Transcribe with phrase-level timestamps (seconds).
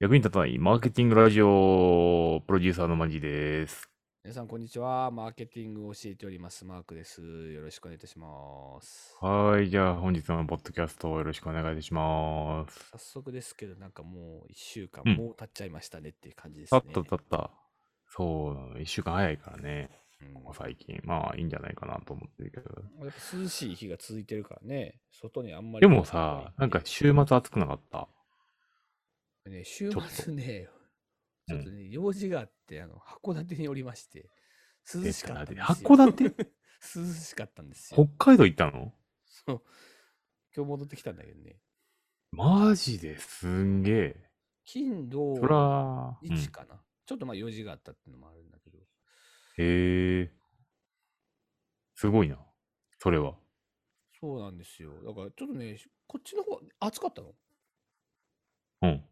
[0.00, 3.90] 役に立たないマーケティングラジオプロデューサーのマジです。
[4.22, 5.10] 皆さん、こんにちは。
[5.10, 6.64] マーケティングを教えております。
[6.64, 7.20] マークです。
[7.20, 8.28] よろしくお願いいたしま
[8.80, 9.16] す。
[9.20, 12.78] はい、じゃあ本日のポッドキャストをよろしくお願いいたします。
[12.92, 16.80] 早速ですけど、なんかもう1週間、うんもう経っちゃいましたねっていう感じですね。
[16.80, 17.50] たったたった。
[18.06, 19.90] そうなの、一週間早いからね、
[20.22, 21.00] うん最近。
[21.02, 22.70] まあいいんじゃないかなと思ってるけど。
[23.04, 25.88] やっぱ涼しい日が続いてるからね、外にあんまり。
[25.88, 28.08] でもさ、なんか週末暑くなかった？
[29.48, 30.68] ね、週末ね、
[31.46, 34.30] ちうんょっとね、用事があって、あの、函館におりまして、
[34.94, 35.90] 涼しかったんですよ。
[35.90, 36.24] 函館？
[36.96, 38.08] 涼しかったんですよ。
[38.16, 38.94] 北海道行ったの？
[39.24, 39.62] そう。
[40.54, 41.60] 今日戻ってきたんだけどね。
[42.32, 44.30] マジですんげえ。
[44.64, 45.34] 金、土、
[46.22, 48.78] 日かな、ちょっとまあ用事があったっていうのもあるんだけど。
[49.58, 50.30] へえ。
[51.94, 52.38] すごいな。
[52.98, 53.38] それは。
[54.20, 55.02] そうなんですよ。
[55.02, 55.76] だからちょっとね、
[56.06, 57.34] こっちの方暑かったの？
[58.82, 59.07] うん。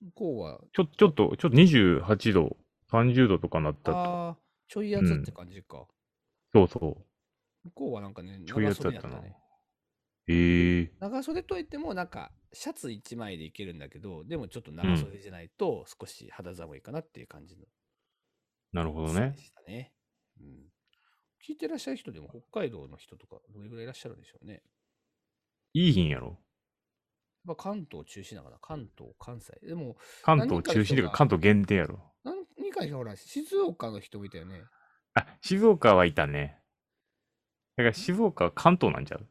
[0.00, 2.56] 向こうは、ちょ、ちょっと、ちょっと28度、
[2.90, 3.96] 30度とかなったと。
[3.96, 4.38] ああ、
[4.68, 5.86] ちょい暑って感じか。
[6.52, 7.06] そうそう。
[7.64, 9.36] 向こうはなんかね、ちょい長やつだったな袖やったね。。
[10.26, 17.66] へえ長袖といっても、なんか、シャツ1枚でいけるんだけど、でもちょっと長袖じゃないと、少し肌寒いかなっていう感じの
[18.72, 19.34] なるほどね。
[20.40, 20.70] うん。
[21.46, 24.62] 聞いてらっしゃる人でも、北海道の人とか、どれぐらいいらっしゃるんでしょうね。
[25.72, 26.38] いい日んやろ。
[27.46, 29.58] やっぱ関東中心だから、関東、関西。
[29.62, 32.00] でも、関東中心というか関東限定やろ。
[32.24, 34.62] 何かほら、静岡の人もいたよね。
[35.14, 36.58] あ、静岡はいたね。
[37.76, 39.26] だから静岡は関東なんちゃう？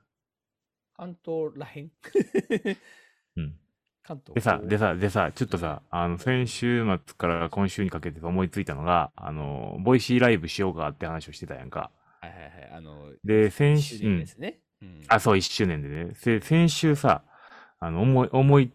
[0.95, 1.91] 関東らへん？
[3.37, 3.55] うん。
[4.03, 11.91] 関東でさ、でさ、でさ、ちょっとさ、あの、先週末から今週にかけて思いついたのが、あの、ボイシーライブしようかって話をしてたやんか。
[12.21, 12.69] はいはいはい。
[12.71, 14.59] あの、で、先1週、周うん年ですね。
[14.81, 15.02] うん。
[15.07, 16.13] あ、そう、1周年でね。
[16.15, 17.23] せ先週さ、
[17.80, 18.72] あの、思い、思い、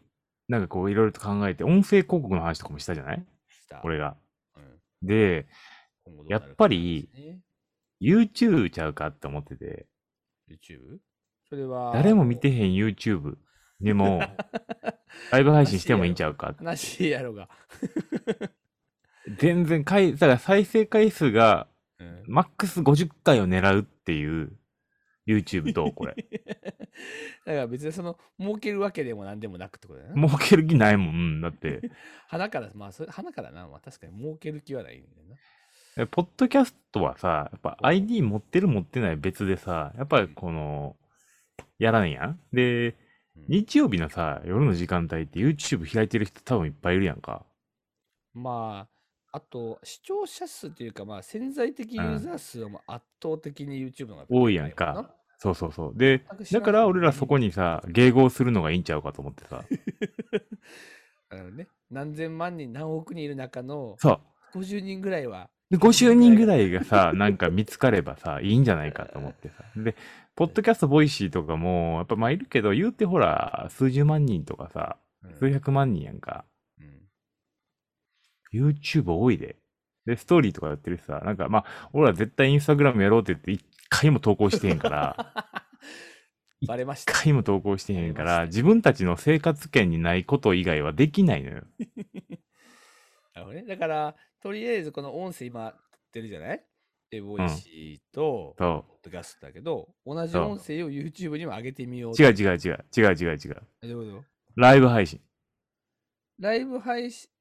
[0.49, 3.25] なんかこう、いろいろと考えて、音声広告の話とかもしたじゃない？
[3.49, 3.81] した。
[3.85, 4.17] 俺が。
[4.57, 5.47] うんで、
[6.29, 7.09] やっぱり
[8.01, 9.87] YouTube ちゃうかって思ってて、
[10.51, 10.99] YouTube?
[11.49, 11.93] それは。
[11.93, 13.37] 誰も見てへん YouTube
[13.81, 14.21] でも、
[15.31, 16.59] ライブ配信してもいいんちゃうかって。
[16.65, 17.49] 話やろが。
[19.39, 21.69] 全然回、だから再生回数が
[21.99, 22.23] うん。
[22.27, 24.57] マックス50回を狙うっていう
[25.27, 26.15] YouTube と、これ。
[27.45, 30.27] だから別にその、儲けるわけでもなんでもなくってことだよな。
[30.29, 31.15] 儲ける気ないもん。
[31.15, 31.91] うんだって、
[32.29, 35.37] 花から、まあ、それ花からな、まあ確かに儲ける気はないんだよな。
[35.97, 40.97] えポッドキャストはさ、やっぱ ID 持ってる持ってない別でさ、やっぱりこの、
[41.79, 42.41] やらんやん。
[42.53, 42.95] で、うん
[43.49, 47.45] 日曜日のさ、夜の時間帯って YouTube 開いてる人多分いっぱいいるやんか。
[48.33, 48.89] ま
[49.33, 55.13] あ、あと、視聴者数というか、まあ、潜在的ユーザー数はもう圧倒的に YouTube の方が多いやんか。
[55.45, 55.93] そうそうそう。
[55.95, 59.63] でだから俺らそこにさ、迎合するのがいいんちゃうかと思ってさ。
[61.29, 64.21] あのね、何千万人、何億人いる中のそ
[64.55, 64.59] う。
[64.59, 69.65] 50人ぐらいは、で、50人ぐらいがさ、なんか見つかればさ、 いいんじゃないかと思ってさ。
[69.77, 69.97] で、
[70.35, 76.45] ポッドキャスト、ボイシーとかも、やっぱまあいるけど、言うてほら、数十万人とかさ、うん数百万人やんか。
[76.79, 79.57] うん、YouTube 多いで。
[80.07, 85.33] で、ストーリーとかやってるしさ、なんかまあ、俺ら絶対インスタグラムやろうって言って、 一回も投稿してへんから、
[86.67, 87.13] バレました。
[87.13, 91.63] 一回も投稿してへんから、自分たちの生活圏にないこと以外はできないのよ。
[93.35, 96.65] なるほどね、だから、とりあえずこの音声今、撮ってるじゃない？
[97.11, 102.23] で、ボイシーと、そポッドキャストだけど、同じそう音声を YouTube にも上げてみようう。
[102.23, 102.85] 違う違う違う。
[102.97, 103.63] 違う違う違う。
[103.83, 103.89] う。
[103.89, 104.25] どういうこと？
[104.57, 105.21] ライブ配信。
[106.41, 107.34] ライブ配信、あ、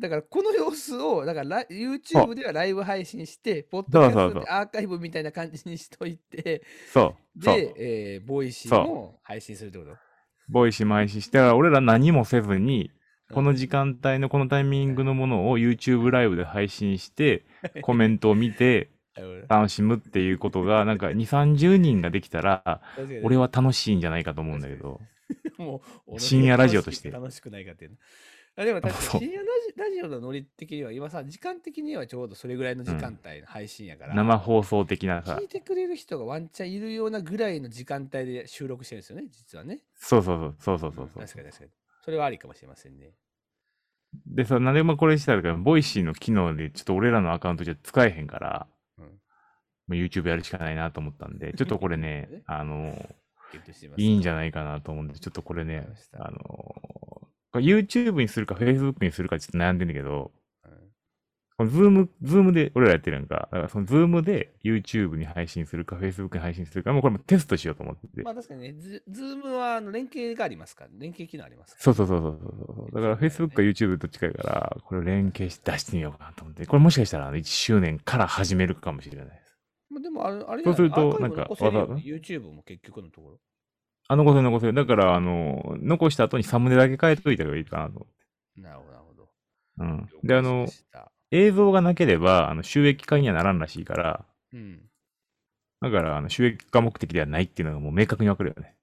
[0.00, 7.42] だからこの様子を、だからラ YouTube ではライブ配信して、ポッドキャスそうそうそうトでアーカイブみたいな感じにしといて、そう。
[7.42, 7.56] そう。
[7.56, 7.74] で、
[8.16, 8.86] えーボイシーそう。
[8.86, 9.96] も配信するってこと？
[10.48, 12.90] ボイシーも配信して、だから俺ら何もせずに、
[13.32, 17.44] この時間、間帯のこのタイミングのものを YouTube ライブで配信して、
[17.82, 19.54] コメントを見てなるほど。
[19.60, 23.20] 楽しむっていうことが、なんか2、30人ができたら、確かに。
[23.20, 25.00] 俺は楽しいんじゃないかと思うんだけど。
[25.56, 27.10] もう深夜ラジオとして。
[27.10, 27.92] 楽しくないかっていう。
[27.92, 27.96] の。
[28.56, 29.20] あでも確か そう。
[29.20, 35.48] に深夜ラジラジオのノリ的には今さ、時間的にはちょうどそれぐらいの時間帯の配信やから、生放送的なさ聞い。
[35.48, 39.80] てくれる人がワンチャンいるようなぐらいの時間帯で収録してるんですよね、実はね。
[39.94, 40.56] そうそうそう。
[40.58, 41.22] そうそうそうそう。
[41.22, 41.70] 確かに確かに。
[42.04, 43.10] それはありかもしれませんね。
[44.26, 48.66] でさ、なんでもこれしたらか、ボイシーの機能でちょっと俺らのアカウントじゃ使えへんから、
[48.98, 49.20] うん
[49.86, 52.94] もう YouTube やるしかないなと思ったんで、 ちょっとこれねね、あの、
[53.96, 60.44] いいんじゃないかなと思うんで、ちょっとこれねあの、これ YouTube にするか Facebook にするかちょっと悩んでんだけど、うん
[61.56, 63.48] このズーム、ズームで俺らやってるやんか。
[63.52, 68.22] だからそのズームで YouTube に配信するか、Facebook に配信するか、もうこれもテストしようと思ってて。
[68.24, 71.82] まあ確かにね、ズズームはあの連携がありますから、連携機能ありますから。
[71.84, 72.92] そうそうそうそうそう。
[72.92, 76.66] だから Facebook か YouTube と近いから、これを連携して出してみようかなと思って。
[76.66, 79.56] これもしかしたら1周年から始めるかもしれないです。
[79.90, 83.38] まあでもあれ、あれそうするとなんか YouTube も結局のところ。
[84.08, 84.74] あ、残せる残せる。
[84.74, 88.08] だから、あの、残した後にサムネだけ変えといた方がいいかなと思っ
[88.54, 88.60] て。
[88.60, 89.28] なるほど、なるほど。
[89.78, 90.08] うん。
[90.22, 90.66] で、あの
[91.30, 94.90] 映像がなければ、あの収益化にはならんらしいから、うん。
[95.80, 98.76] だから、あの収益化目的ではないっていうのがもう明確にわかるよね。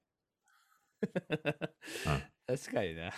[2.48, 3.12] 確かにな。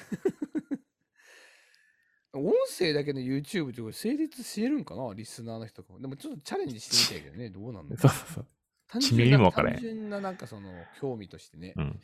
[2.34, 5.14] 音声だけの YouTube って成立してるんかな？
[5.14, 6.00] リスナーの人とかも。
[6.00, 8.48] でもちょっとチャレンジしてみたいけどね、どうなんだ そうそうそう。
[8.94, 10.69] 単地味にも分からへん単純ななんかその
[11.01, 11.74] 興味としてね。
[11.75, 12.00] うん。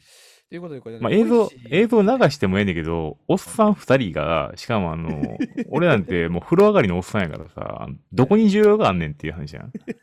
[0.49, 5.37] ということでこれ、まあ、映像映像流してもええねんけど、おっさん二人が、しかもあの、
[5.69, 9.71] 俺なんてもう風呂上がりのおっさんやからさ、どこに需要があんねんっていう話やん。
[9.71, 9.95] 確か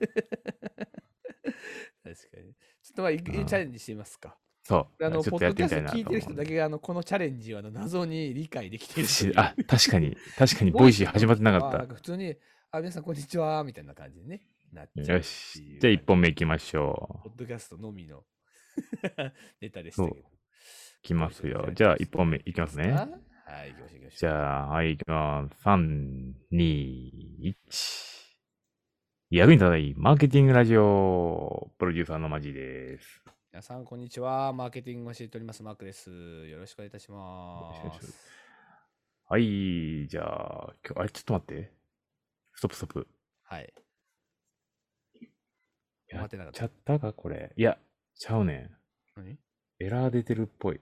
[2.41, 2.55] に。
[2.83, 4.37] ちょっとまあ、いチうんャレンジしてみますか。
[4.62, 5.05] そう。
[5.05, 9.06] あの、ちょポッっとやってみたいドキャスト聞いてる人だけが、あの、このチャレンジは謎に理解できてる。
[9.06, 12.37] し あ、確かに、確かに、ボイシー始まってなかっか普通に、
[12.71, 14.43] あ、皆さんこんにちは、みたいな感じでね、
[14.73, 15.13] なっちゃうた。
[15.15, 15.79] よし。
[15.81, 17.29] じゃあ一本目行きましょう。
[17.29, 18.25] ポッドキャストのみの
[19.61, 20.17] ネタでしたけど。
[20.17, 20.23] い
[21.03, 21.71] きますよ。
[21.75, 22.93] じゃあ一本目いきますね。
[23.47, 24.19] はい、行きましょう、行きましょう。
[24.19, 25.63] じゃあ、はい、いきます。
[25.65, 28.17] 3、2、1。
[29.31, 33.23] 役に立たないマーケティングラジオ、プロデューサーのマジです。
[33.53, 34.53] 皆さん、こんにちは。
[34.53, 36.11] マーケティングを教えております、マークです。
[36.11, 38.31] よろしくお願いいたします。
[39.29, 41.73] はい、じゃあ、今日、あれ、ちょっと待って。
[42.55, 43.09] ストップストップ。
[43.45, 43.73] はい。
[46.08, 47.53] や待ってなかっちゃったか、これ。
[47.56, 47.79] いや、
[48.14, 48.70] ちゃうねん。
[49.17, 49.35] 何？
[49.35, 49.41] ど
[49.79, 50.81] エラー出てるっぽい。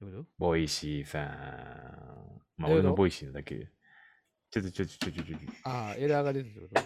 [0.00, 2.40] ういうこボイシーさん。
[2.56, 3.68] まあ、俺のボイシーのだけ。
[4.50, 5.36] ちょちょちょちょちょちょちょ。
[5.36, 6.82] とああ、エラーが出てるってこと？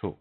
[0.00, 0.16] そう。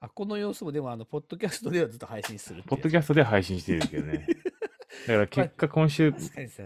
[0.00, 4.26] あ、この様子もでも、あの、ポッドキャストではずっと配信するポッドキャストで配信してるけどね。
[5.06, 6.62] だから結果今週、確かにさ、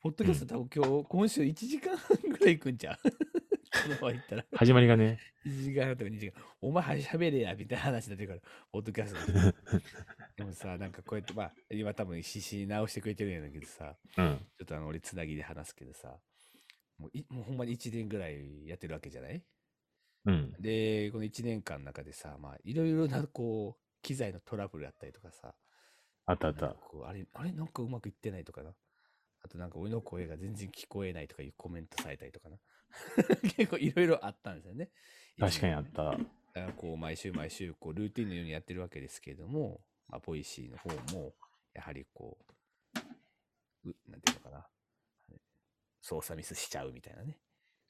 [0.00, 3.08] ポッドキャスト多分今日、今週1時間半ぐらい行くんちゃう？
[3.72, 4.44] このまま行ったら。
[4.54, 6.42] 始まりがね、1時間半とか2時間。
[6.60, 8.40] お前は喋れや、みたいな話になってるから、
[8.72, 9.54] ポッドキャストで。
[10.36, 14.46] でもさ、なんかこうやって、まあ、今多分必死に直してくれてるんだけどさ、うん。
[14.58, 16.18] ちょっとあの、俺つなぎで話すけどさ、
[16.98, 19.44] もういもうほんまに1年ぐらいやってるわけじゃない？
[20.24, 20.52] うん。
[20.60, 25.54] で、この1年間の中でさ、まあ、いろいろな、こう、機材のトラブルだったりとかさ、
[26.26, 26.80] あったあったなんか。
[26.88, 28.74] こうあれ、あれ、なんかうまくいってないとかな。
[29.42, 32.58] あとなんか俺の声が全然聞こえないとかいうコメントされたりとかな。
[33.56, 34.90] 結構いろいろあったんですよね。
[35.38, 36.04] 確かにあった。
[36.04, 36.20] だか
[36.54, 41.34] らこう毎週毎週こうルーティンのようにやってるわけですけれども、まあ、ボイシーの方も
[41.74, 42.38] やはりこ
[43.84, 44.68] う、うなんていうのかな、
[46.00, 47.38] 操作ミスしちゃうみたいなね。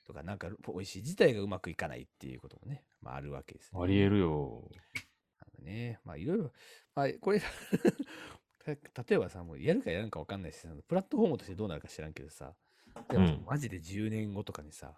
[0.04, 3.80] とか、なんかボイシー自体がうまくいかないっていうこともね、まあ、あるわけです、ね。
[3.80, 4.70] ありえるよ。
[5.62, 6.52] ね、まあいろいろ、
[6.94, 7.46] まあこれた
[8.75, 12.55] 例えばさ、もうやるかやらんか分かんないし、そのプラットフォームとしてどうなるか知らんけどさ、
[13.09, 14.94] でもうんマジで10年後とかにさ、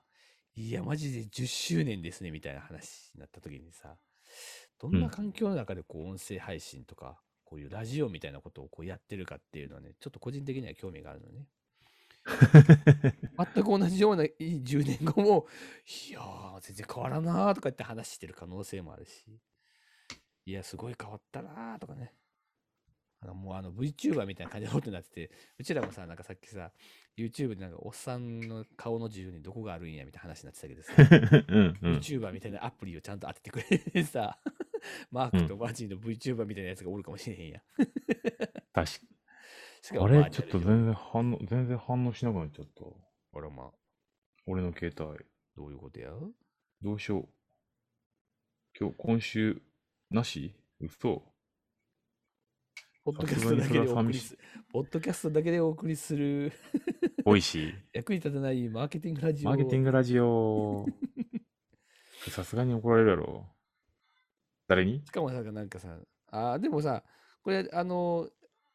[0.56, 3.96] いや、マジで10周年ですねみたいな話になった時にさ、
[4.78, 11.46] どんうなん環境の中でこう音声配信とか、こういうラジオみたいなことをこうやってるかっていうのはね、ちょっと個人的には興味があるのね。
[13.54, 15.46] 全く同じようないい10年後も、
[16.08, 19.24] いやー、全然変わらんなーとか言って話してる可能性もあるし、
[20.46, 22.12] いや、すごい変わったなーとかね。
[23.22, 26.72] あのもうあの VTuber みたいな感じのことになってて、うちらもさ、なんかさっきさ、
[27.18, 30.92] YouTube でなんかおっさんの顔の自由にどこがあるんやみたいな話になってたけどさ、
[31.48, 31.96] うんうん。
[31.98, 34.38] VTuber みたいなアプリをちゃんと当ててくれてさ、
[35.12, 37.62] マークとマジの VTuber みたいなやつがおるかもしれへんやん。
[38.72, 38.86] 確
[39.82, 40.68] しかかもあれちょっと然。
[40.68, 42.84] 全然反応、全然反応しなくなっちゃった。
[43.38, 43.70] あらまあ、
[44.46, 45.24] 俺の携帯。
[45.56, 46.10] どういうことや？
[46.80, 47.28] どうしよう。
[48.78, 49.62] 今日、今週、
[50.10, 50.54] なし？
[50.80, 51.22] 嘘
[53.02, 54.38] ポッドキャストだけでお送りさすがにそれは寂しす
[54.72, 56.52] ポッドキャストだけでお送りする
[57.24, 57.74] ボイシー。
[57.92, 59.50] 役に立たないマーケティングラジオ。
[59.50, 60.86] マーケティングラジオ。
[62.28, 63.46] さすがに怒られるやろ。
[64.68, 65.04] 誰に？
[65.04, 67.02] しかもさ、なんかさ、あーでもさ、
[67.42, 68.28] これ、あの、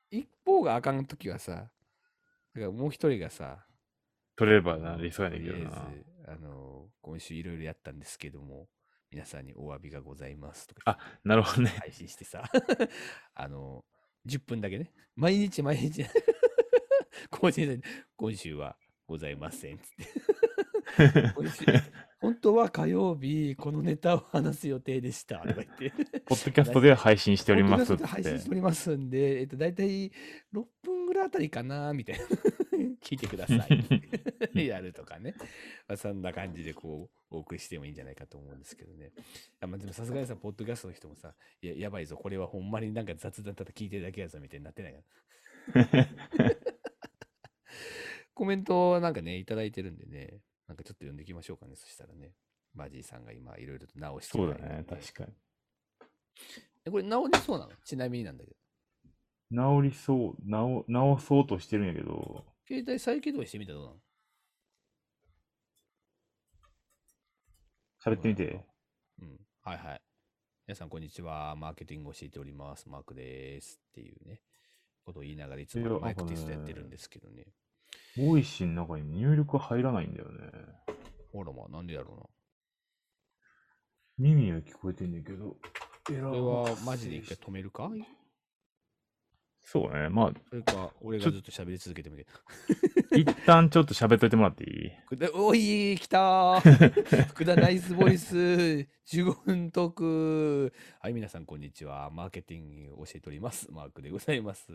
[0.09, 1.71] 一方があかんときはさ、だか
[2.53, 3.65] らもう一人がさ、
[4.35, 5.91] 取れればな、理想やねんけどな。
[6.27, 8.67] あの、今週いろいろやったんですけども、
[9.11, 11.69] 皆さんにお詫びがございますとかあなるほどね。
[11.79, 12.43] 配信してさ、
[13.33, 13.85] あの、
[14.25, 16.05] 10分だけね、毎日毎日、
[17.29, 17.81] 更新
[18.15, 18.75] 今週は
[19.07, 20.25] ございませんっつって。
[22.19, 25.91] 本当は火曜日、このネタを話す予定でしたとか言って。
[26.25, 28.51] ポッドキャストで配信しておりますっポッドキャストで配信してて。
[28.51, 30.11] おりますんで、えっと、大体
[30.53, 32.25] 6分ぐらいあたりかな、みたいな。
[33.03, 33.67] 聞いてくださ
[34.55, 34.57] い。
[34.65, 35.35] やるとかね。
[35.87, 39.11] まあ、そんな感じで、こう、お送りしてもいいんじゃないかと思うんですけどね。
[39.59, 44.99] あまあ、でもさすがにさ、ポッドキャストの人もさ、いや、やばいぞ、これはほんまになんか雑談ただ聞いてるだけやぞみたいになってないか
[45.73, 46.05] ら。
[48.33, 52.33] コメントなんかね、いただいてるんでね、なんかちょっと読んでいきましょうかね、そしたらね。
[52.73, 55.33] マジーさんが今いろいろと直してそうだね、確かに。
[56.85, 57.71] えこれ直りそうなの？
[57.85, 58.57] ちなみになんだけど。
[59.51, 64.01] 治りそう、治、治そうとしてるんやけど、携帯再起動してみたらどうなの？
[68.05, 68.63] 喋ってみて。
[69.19, 69.39] うん。
[69.63, 70.01] はいはい。
[70.67, 71.55] 皆さん、こんにちは。
[71.55, 72.87] マーケティングを教えております。
[72.87, 73.81] マークです。
[73.89, 74.41] っていうね、
[75.03, 77.47] ことを言いながらいつもマイクテストやってるんですけどね。
[78.15, 80.51] ボイシーの中に入力入らないんだよね。
[81.33, 82.23] ほらまあ、なんでやろうな。
[84.19, 85.57] 耳は聞こえてんだけど。
[86.05, 87.89] これはマジで一回止めるか？
[89.67, 90.09] そうね。
[90.09, 92.25] まあ、それか、俺がずっと喋り続けてもいい。
[93.21, 94.91] 一旦ちょっと喋っといてもらっていい？
[95.33, 102.11] おい、来たー 福田ナイスボイス !15 分トークはい、皆さん、こんにちは。
[102.11, 103.71] マーケティングを教えております。
[103.71, 104.65] マークでございます。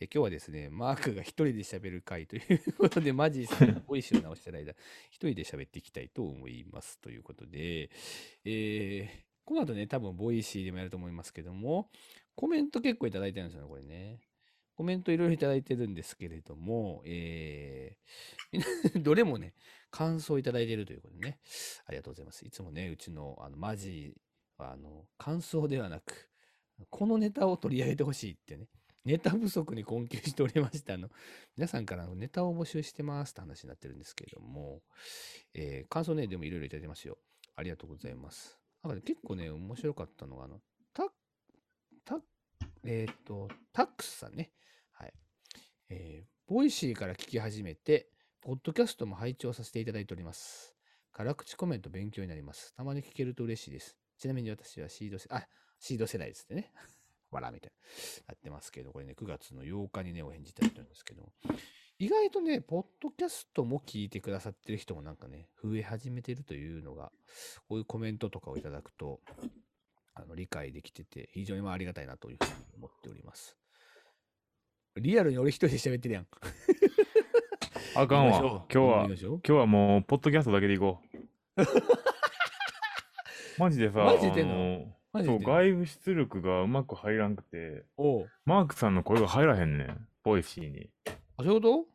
[0.00, 4.72] え今日はですね、マークが一人で喋る回ということで、マジーさんがボイスを直してる間、
[5.10, 6.98] 一人で喋っていきたいと思います。
[6.98, 7.90] ということで、
[8.44, 11.88] えーこの後ね、多分ボイシーでもやると思いますけども、
[12.36, 14.20] コメント結構いただいてるんですよね、これね。
[14.76, 19.54] コメントいろいろいただいてるんですけれども、えー、 どれもね、
[19.90, 21.40] 感想いただいてるということでね、
[21.86, 22.44] ありがとうございます。
[22.44, 24.14] いつもね、うちのあのマジ
[24.58, 26.30] はあの感想ではなく、
[26.90, 28.68] このネタを取り上げてほしいってね、
[29.06, 30.92] ネタ不足に困窮しておりました。
[30.92, 31.10] あの
[31.56, 34.82] 皆さんからネタを募集してますって話になってるんですけれども、
[35.54, 37.16] えー感想ね、でもいろいろいただいてますよ。
[37.54, 38.58] ありがとうございます。
[38.82, 40.60] なんかね、結構ね、面白かったのが、あの、
[42.86, 44.52] えっ、と、タックスさんね。
[44.92, 45.12] はい。
[45.90, 48.08] えーボイシーから聞き始めて、
[48.40, 50.76] ポッドキャストも拝聴させていただいております。
[51.10, 52.72] 辛口コメント勉強になります。
[52.76, 53.96] たまに聞けると嬉しいです。
[54.16, 55.48] ちなみに私はシード世代、あ、
[55.80, 56.72] シード世代ですってね。
[57.32, 58.24] わらみたいな。
[58.28, 61.32] やってますけど、これね、9月の8日にね、お返事いただいてるんですけど、
[61.98, 67.10] 意外とね、ポッドキャストも聞いてくださってる人もなんかね、増え始めてるというのが、
[67.68, 69.20] こういうコメントとかをいただくと、
[70.18, 73.56] あの理解できてて、非常にまあありがたいなというふうに思っております。
[74.96, 76.26] リアルに俺一人で喋ってるやん。
[77.94, 78.40] あかんわ。
[78.40, 81.00] 行今日は、今日はもう、ポッドキャストだけでいこ
[81.58, 81.62] う。
[83.60, 84.96] マジでさ、マジでの？
[85.22, 87.84] そう、外部出力がうまく入らんくて、
[88.46, 90.08] マークさんの声が入らへんねん。
[90.22, 90.90] ボイシーに。
[91.36, 91.86] あ、そういうこ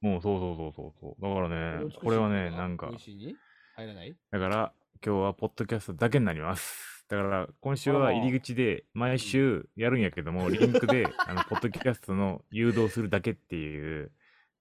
[0.00, 1.22] もう、そうそうそうそうそう。
[1.22, 1.48] だから
[1.78, 3.36] とね、これはね、なんか美、味しいに？
[3.76, 4.16] 入らない？
[4.30, 4.72] だから、
[5.04, 6.99] 今日はポッドキャストだけになります。
[7.10, 14.12] だから、今週は入り口で、毎週やるんやけども、 リンクで、あの、ポッドキャストの誘導するだけっていう、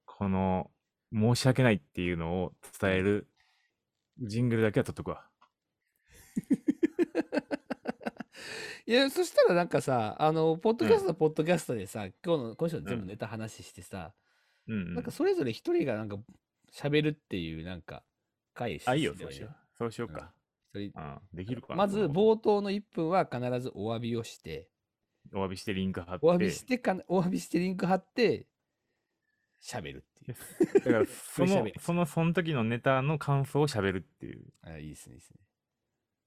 [0.05, 0.71] この、
[1.13, 3.27] 申し訳ないっていうのを伝える、
[4.17, 5.29] ジングルだけは取っとくわ。
[8.87, 14.15] いや、そしたらなんかさ、あの、ポッドキャストはポッドキャストでさ、今日の、今週の全部うんネタ話してさ、
[14.67, 14.95] うん、うん。
[14.95, 16.17] なんかそれぞれ一人がなんか
[16.73, 18.03] 喋るっていうなんか
[18.55, 19.55] 回あ、いいよそうしよう。
[19.77, 20.33] そうしようか。
[20.71, 21.75] それうん、できるかな。
[21.75, 24.67] まず冒頭の1分は必ずお詫びをして、
[25.33, 26.25] お詫びしてリンク貼って。
[26.25, 28.47] お詫びしてかな、お詫びしてリンク貼って、
[29.61, 30.37] 喋るっていう。
[30.79, 34.45] だから、 そのその、その時のネタの感想を喋るっていう。
[34.61, 35.39] あ、いいですね、いいですね。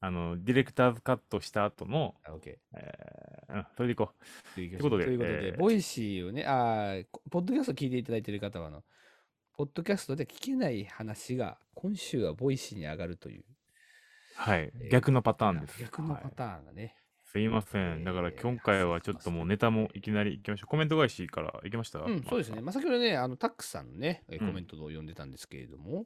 [0.00, 2.58] あの、ディレクターズカットした後の、あ、OK。
[2.74, 4.54] えーうん、それでいこう。
[4.54, 8.84] ということでということで、えーボイシーをね、あーこポッドキャスト聞いていただいている方はあの、
[9.54, 13.44] ポッドキャストで聞けない話が、今週はボイシーに上がるという。
[14.36, 14.90] はいえー。
[14.90, 15.80] 逆のパターンです。
[15.80, 16.96] 逆のパはいターンがね。
[17.24, 18.04] すいません。
[18.04, 20.68] だからえー今回はちょっともうネタもいきなり行きましょう。
[20.68, 22.00] コメント返しから行きました？
[22.00, 22.60] うん、そうですね。。
[22.60, 26.04] まあ、先ほどね、あの、タックスさんのね、コメントを読んでたんですけれども、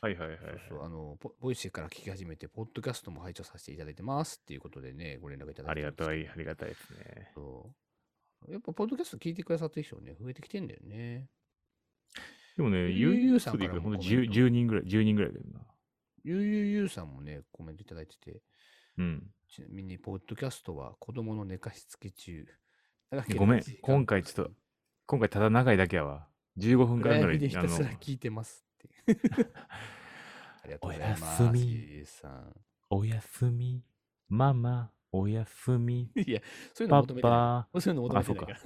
[0.00, 0.62] はいはいはいはい。
[0.68, 7.30] そうあのボ、ボイシーから聞き始めて、ポッドキャストも拝聴させていただいてますっていうことでね、ご連絡いただいてありがたい、ありがたいですね。
[7.34, 7.70] そ
[8.48, 11.28] うやっぱ、ポッドキャスト聞いてくださってる人ね、増えてきてんだよね。
[12.56, 15.60] でもね、ゆうゆうさんからもコメン 10, ト10人ぐらい、10人ぐらいだよな。
[16.24, 18.42] ゆうゆうゆうさんもね、コメントいただいてて、
[18.98, 19.30] うん。
[19.48, 22.46] ちなみに、ポッドキャストは子供の寝かしつけ中。
[23.36, 24.52] ごめん今回ちょっと
[25.04, 26.26] 今回ただ長いだけやわ。
[26.58, 27.54] 15分間ぐらいでひ。
[27.54, 28.64] たすら聞いてます
[29.06, 29.20] って。
[30.64, 31.42] ありがとうございます。
[31.42, 32.06] おやすみ。
[32.90, 33.82] おやすみ、
[34.28, 36.40] ママ、おやすみ、いや、
[36.72, 37.72] そういうのパ求めてない。
[37.72, 37.80] パ。
[37.80, 38.58] そういうの求めてないから。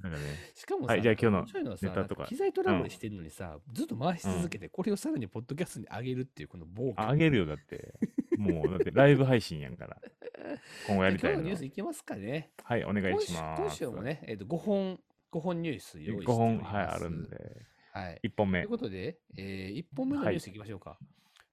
[0.00, 0.24] なんかね、
[0.56, 7.08] しかもさ、はいじゃあ今日の面白いはさネタとかなん機材トラブルしてるのにさ、ずっと回し続けて、これをさらにポッドキャストに上げるっていうこの暴挙。
[7.10, 7.94] あげるよ、だって。
[8.38, 10.00] もう、だってライブ配信やんから。
[10.88, 12.52] 今後やりたい今日のニュースいきますかね。
[12.64, 13.62] はい、お願い今週します。
[13.62, 15.00] 今週もね、えっと5本、
[15.30, 16.74] 5本ニュース用意して5お本、ります。
[16.74, 17.28] はい、あるん。
[17.28, 17.66] で。
[17.92, 18.20] はい。
[18.24, 18.68] 1本目という。
[18.70, 20.98] ことで、え1本目のニュースいきましょうか。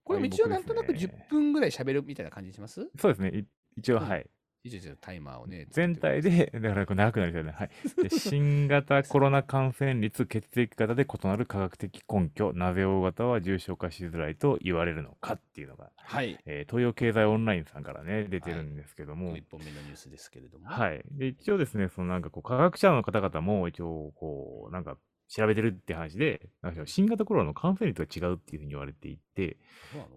[0.04, 2.90] これも一応なんとなく10分ぐらい喋るみたいな感じにします？
[2.98, 3.38] そうですね。
[3.38, 3.46] い
[3.78, 4.30] 一応、うんはい。
[4.64, 5.68] 一応タイマーをね。
[5.70, 7.56] 全体で、 だからこれ長くなりそうだね。
[7.58, 7.70] はい。
[8.04, 16.38] で新型コロナ感染率、血液型で異なる科学的根拠、なぜ O 型は重症化しづらいと言われるのかっていうのが、はい。
[16.46, 20.68] えー東洋経済オンラインさんからね、出てるんですけども、1本目のニュースですけれども。
[20.68, 21.02] はい。
[21.12, 29.58] で、一応ですね、そのなんかこう、科学者の方々も一応、こう、なんか調べてるって話で、なんか新型コロナの感染率が違うっていうふうに言われていて、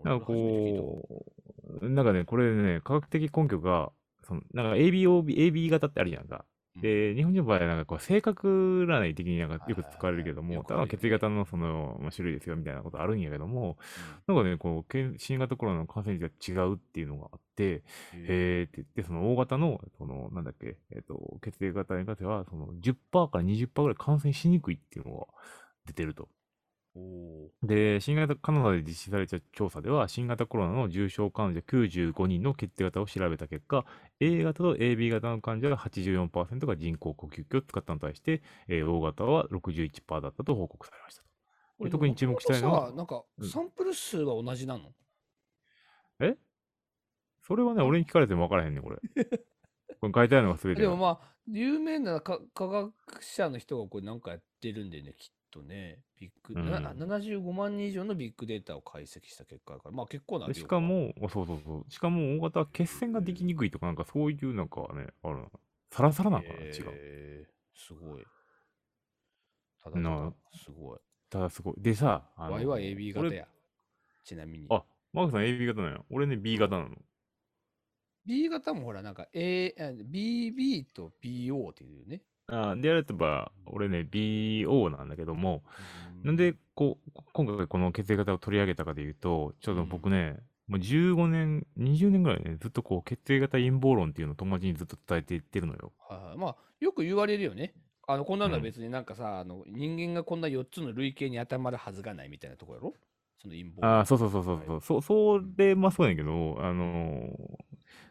[0.04, 1.04] なんかこ
[1.80, 6.44] う、なんかね、これね、科学的根拠が、そのなんか ABOB、AB 型ってあるじゃんか。
[6.76, 6.82] うん。
[6.82, 10.66] で、日本人の場合はなんかこう、性格占い的になんかよく使われるけども、はいはいはい。
[10.66, 13.78] ただの血液型のその、まあ、種類ですよみたいなことあるんやけども、
[14.26, 17.82] なんかね、こう、けん新型コロナの感染率が違うっていうのがあって、
[18.14, 25.26] うんへーって言って、その大型の、その、なんだっけ、えっ、と、血液型に関しては、その10%から20%ぐらい感染しにくいっていうのが
[25.86, 26.28] 出てると。
[26.94, 33.84] おーで、新型、カナダで実施された調査では、新型コロナの重症患者95人の血液型を調べた結果、
[34.18, 41.28] A 型と AB 型の患者が84%が人工呼吸器を使ったのに対して、えー O 型は61%だったと報告されましたと。
[41.78, 44.92] これ特に注目したいのはなんかうんサンプル数は同じなの、
[46.20, 46.36] え？
[47.42, 48.96] それはね、俺に聞かれても分からへんねん、これ。
[50.00, 50.88] これ書いてあるのが全てだ。
[50.88, 52.92] でもまあ、有名なか科学
[53.22, 61.90] 者の人がこれなんかやってるんでね、きっとね、ビッグ、うんな75万人以上のビッグデータを解析した結果だから、まあ結構な量でしか、も、そうそうそう。
[61.90, 65.50] しかも、大型は血栓ができにくいとか、なんかそういうなんかね、あるの。
[65.90, 66.66] サラサラなんかな、違う。
[66.72, 68.24] えーすごい。
[69.82, 70.98] ただたなだ、すごい。
[71.30, 71.74] ただすごい。
[71.78, 73.48] でさ、あの Y は AB 型俺や。
[74.24, 74.66] ちなみに。
[74.68, 76.04] あ、マークさん AB 型なのよ。
[76.10, 76.90] 俺ね、B 型なの。
[78.26, 82.20] B 型もほら、なんか A、あ BB と BO っていうね。
[82.50, 85.62] あで、やれば、俺ね、BO なんだけども、
[86.22, 90.38] なんで、こう、今回この血液型を取り上げたかというと、ちょっと僕ね、
[90.68, 95.92] もう15年、20年ぐらいね、ずっとこう、血液型陰謀論っていうのを友達にずっと伝えていってるのよ。
[95.98, 97.74] はいはい、まあ、よく言われるよね。
[98.06, 98.64] あのこんなのはうん。
[98.64, 102.94] 別になんかさ、あの人間がこんな4つの類型に当てはまるはずがないみたいなところやろ？
[103.38, 105.02] その陰謀ああ、論そうそうそうそうそう、そう、
[105.40, 107.60] それ、まあそうやけど、あのー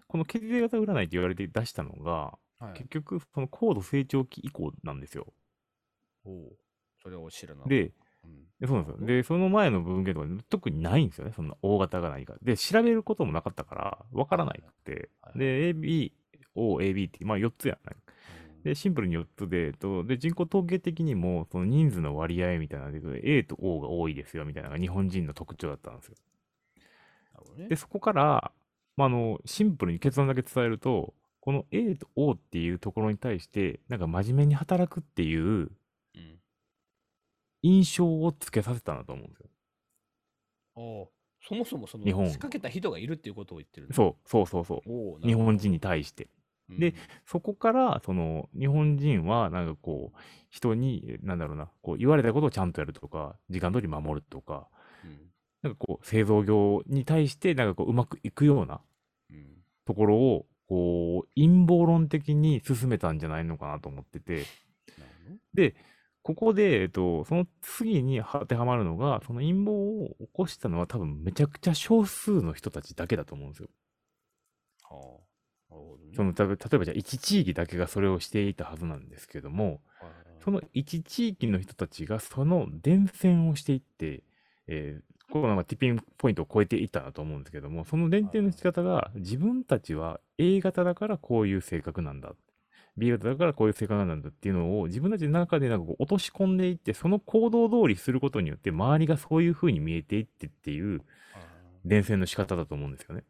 [0.07, 5.33] この血液型占いって言われて出したのが、はい結局、その高度成長期以降なんですよ。
[6.25, 6.57] おう
[7.01, 7.93] それを知らなで、
[8.23, 9.07] うんでそうなんですよ。
[9.07, 11.31] で、その前の文献とかに特にないんですよね。
[11.33, 12.39] そんな大型がないから。
[12.41, 15.09] で、調べることもなかったから、わからないくて。
[15.21, 16.11] はいで、AB、
[16.55, 17.95] O、AB って、まあ4つやない。
[17.95, 26.15] うんで、シンプルに4つで、とで、人口統計的にも、その人数の割合みたいなので、A と O が多いですよ、みたいなのが日本人の特徴だったんですよ。
[27.57, 28.51] ねで、そこから、
[28.97, 35.71] まあ、あの、シンプルに結論だけ伝えると、この A と O っていうところに対して、なんか真面目に働くっていう
[36.15, 36.39] うん。
[37.61, 39.49] 印象をつけさせたんだと思うんですよ。
[40.75, 41.07] おう
[41.41, 44.89] そもそもその日本仕掛けた人がいるっていうことを言ってるのそう、そうそうそう。
[45.13, 46.27] おう日本人に対して。
[46.69, 46.79] うん。
[46.79, 46.93] で
[47.25, 50.17] そこから、その、日本人は、なんかこう、
[50.49, 54.67] 人に、なんだろうな、こう、言われたことをちゃんとやるとか、時間通り守るとか、
[55.03, 55.31] うん。
[55.61, 58.81] なんかこう、製造業に対して、なんかこう、うまくいくような
[59.29, 59.63] うん。
[59.85, 64.45] ところを、こう、陰謀論的に進めたんじゃないのかなと思ってて、
[65.53, 65.75] で、
[66.21, 73.69] ここで、えっと、その次に当てはまるのが、その陰謀を起こしたのは多分めちゃくちゃ少数の人たちだけだと思うんですよ。
[74.83, 75.19] は
[75.69, 76.13] あなるほどね。
[76.15, 80.43] その、例えばじゃあ一地域だけがそれをしていたはずなんですけども、はいはい。
[80.43, 84.23] その一地域の人たちがその伝染をしていって、
[84.67, 92.33] えーこうなんかティッピングポイントを超えていったんだと思うんですけども、その伝染の仕方が自分たちは A 型だからこういう性格なんだ。
[92.97, 101.01] B 型だからこういう性格なんだっていうのを自分たちの中でなんかこう落とし込んでいって、その行動通りすることによって周りがそういう風に見えていってっていうはい
[101.85, 103.23] 伝染の仕方だと思うんですよね。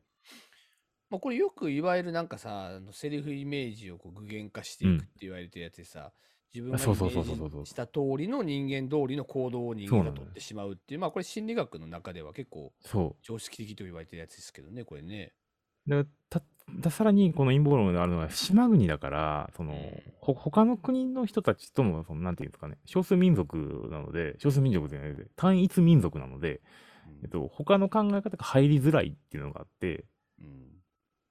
[1.11, 6.11] まあ、これよくいわゆるなんかさあのセリフイメージをこう具現化していくって言われてるやつでさ、
[6.53, 12.73] 自分がイメそうそうそうそうそうージした通りの人間通りの行動を人間が取ってしまうっていうまあこれ心理学の中では結構。
[13.21, 15.33] 常識的と言われてるやつですけどねこれね。
[15.85, 16.41] でた
[16.81, 19.73] ださらにこの陰謀論があるのは島国だから、その、
[20.19, 26.61] ほ他の国の人たちとの、その、なんていうんですかね、少数民族なので、少数民族じゃないで、単一民族なので、
[27.07, 30.05] うんえっと、他の考え方が入りづらいっていうのがあって、
[30.39, 30.67] うん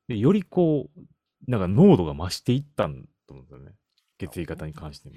[0.08, 3.72] で、よりこう、なんか濃度が増していったんと思うんですよね。
[4.18, 5.14] 血液型に関しても。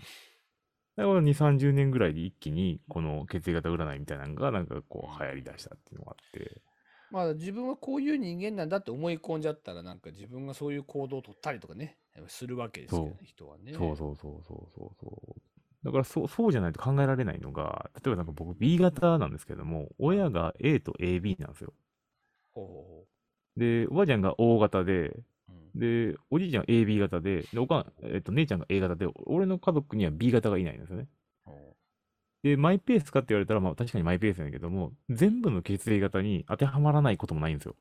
[0.96, 6.62] だから2、30年ぐらいで一気に、この血液型占いみたいなのが、なんかこう、流行り出したっていうのがあって、
[7.12, 13.74] まあ自分はこういう人間なんだって思い込んじゃったらなんか自分がそういう行動を取ったりとかねするわけですけどね人はね。
[13.74, 15.42] そうそうそうそうそうそう。
[15.84, 21.74] だからそうそうじゃないと考えられないのが、例えばなんか僕 B 型なんですけども、親が A と AB なんですよ。
[22.54, 23.06] ほうほ
[23.58, 25.12] で、おばあちゃんが O 型で。
[25.76, 31.08] で、おじいちゃんが AB 型で、で、おかん、えっと、姉ちゃんが A 型で、俺の家族には B 型がいないんですよね。
[31.44, 31.76] ほ
[32.44, 37.76] で、マイペースかって言われたら、まあ確かにマイペースなんだけども、全部の血液型に当てはまらないこともないんですよ。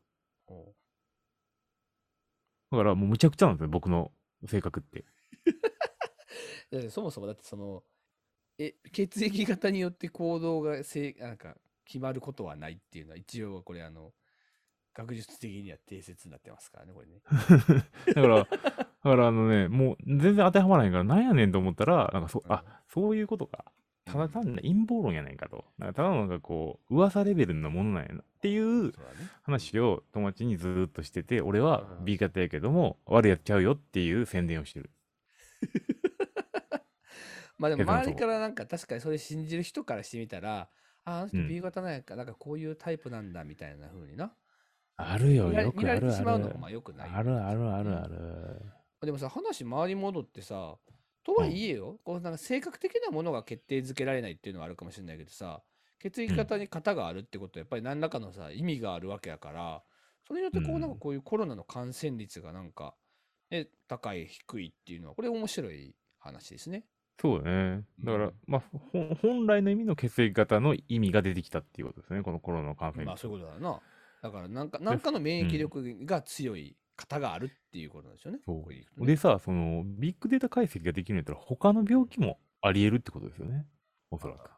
[2.71, 4.13] だからもうむちゃくちゃなんですよ、僕の
[4.47, 5.05] 性格って
[6.91, 7.83] そもそもだってその、
[8.59, 14.13] え、血液型によって行動がせいなんか決まることはないっていうのは一応これあの、
[14.95, 17.21] 学術的には定説になってますからね、これね。
[18.15, 23.65] だから、だからあのね、もう全然当てはまらないから、なんやねんと思ったら、なんかそ、あ、そういうことか。
[24.05, 25.65] ただ単に陰謀論やないかと。
[25.79, 28.93] なんかただのなんかこう、噂レベルのものなんやなっていう。
[29.43, 34.91] 話を友達にずーっとしてて、俺はうん B 型やけども、悪いやっちゃうよっていう宣伝をしてる。
[37.59, 40.71] まあでも周りからなんか確かにそれ信じる人からしてみたら、
[41.05, 44.35] ああの人うん B 型なんやか、なんかこういうタイプなんだみたいな風にな。
[45.09, 47.11] あるよ、見られよくあるあ見られてしまうのるもまあ良くない。
[47.11, 49.07] あるあるあるあうんる。
[49.07, 50.77] でもさ、話回り戻ってさ、
[51.23, 55.63] とはいえよ、こうなんか性格的なものが決定づけられないっていうのはあるかもしれないけどさ、
[55.99, 59.83] 血液型に型があるってことはやっぱり何らかのさ、意味があるわけやから、
[60.27, 62.95] それによってこううんなんかこういうコロナの感染率がなんか、
[63.51, 66.85] ね、高い、低いっていうのは、これ面白い話ですね。
[67.21, 67.85] そうだね。
[68.03, 73.81] だから、うんまあ、ほん本来の意味の血液型の意味が出てきたっていうことですね、このコロナの感染まあそういうことだな。
[74.23, 78.39] だからなんか、なんかの免疫力が強い型があるっていうことなんですよね。
[78.45, 83.67] そうねでさ、その、ビッグデータ解析ができるんやったら、他の病気もあり得るってことですよね。
[84.11, 84.51] おそらく。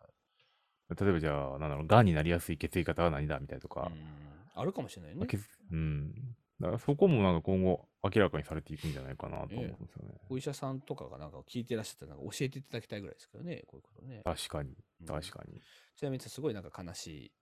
[1.01, 3.90] 例えばじゃあ、なんだろう、癌になりやすい血液型は何だみたいとか。
[3.92, 5.27] うんあるかもしれないね。
[5.70, 6.12] うん。
[6.61, 10.14] だからそこもなんか今後明らかにされていくんじゃないかなと思うんですよね。
[10.29, 14.20] お医者さんとかがなんか聞いてらっしゃったらなんか教えていただきたいぐらいですけどね、こういうことね。
[14.25, 14.70] 確かに。
[15.01, 15.61] うん確かに。
[15.96, 17.33] ちなみにすごいなんか悲しい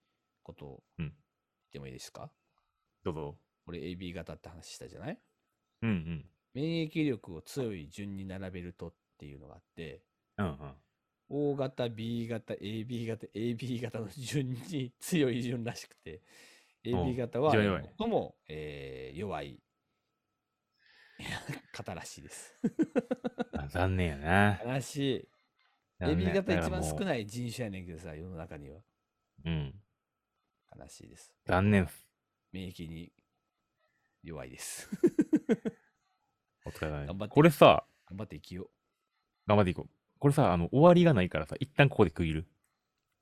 [0.42, 1.12] ことをうん言
[1.70, 2.30] ってもいいですか、
[3.04, 3.38] どうぞ。
[3.66, 5.18] 俺 AB 型って話したじゃない？
[5.82, 6.24] うんうん。
[6.52, 10.02] 免疫力を強い順に並べるとっていうのがあって、
[10.36, 10.74] うんうん。
[11.28, 16.22] O 型、B 型、AB 型、AB 型の順に強い順らしくて、
[16.84, 19.62] AB 型は最も、えー弱い
[21.72, 22.58] 型らしいです。
[23.52, 24.60] あ残念やな。
[24.74, 25.28] 悲しい。
[26.00, 27.04] AB 型一番少い。
[27.04, 28.80] ない人種やねんけどさ、世の中には。
[29.44, 29.74] うん。
[30.76, 31.34] 悲しいです。
[31.46, 31.88] 残念。
[32.52, 33.12] 免疫に
[34.22, 34.88] 弱いです。
[36.66, 38.70] お疲れ様ですこれさ、頑張って生きよ
[39.46, 39.90] 頑張っていこう。
[40.18, 42.46] これさ、あの、終わりがないからさ、一旦ここで区切る。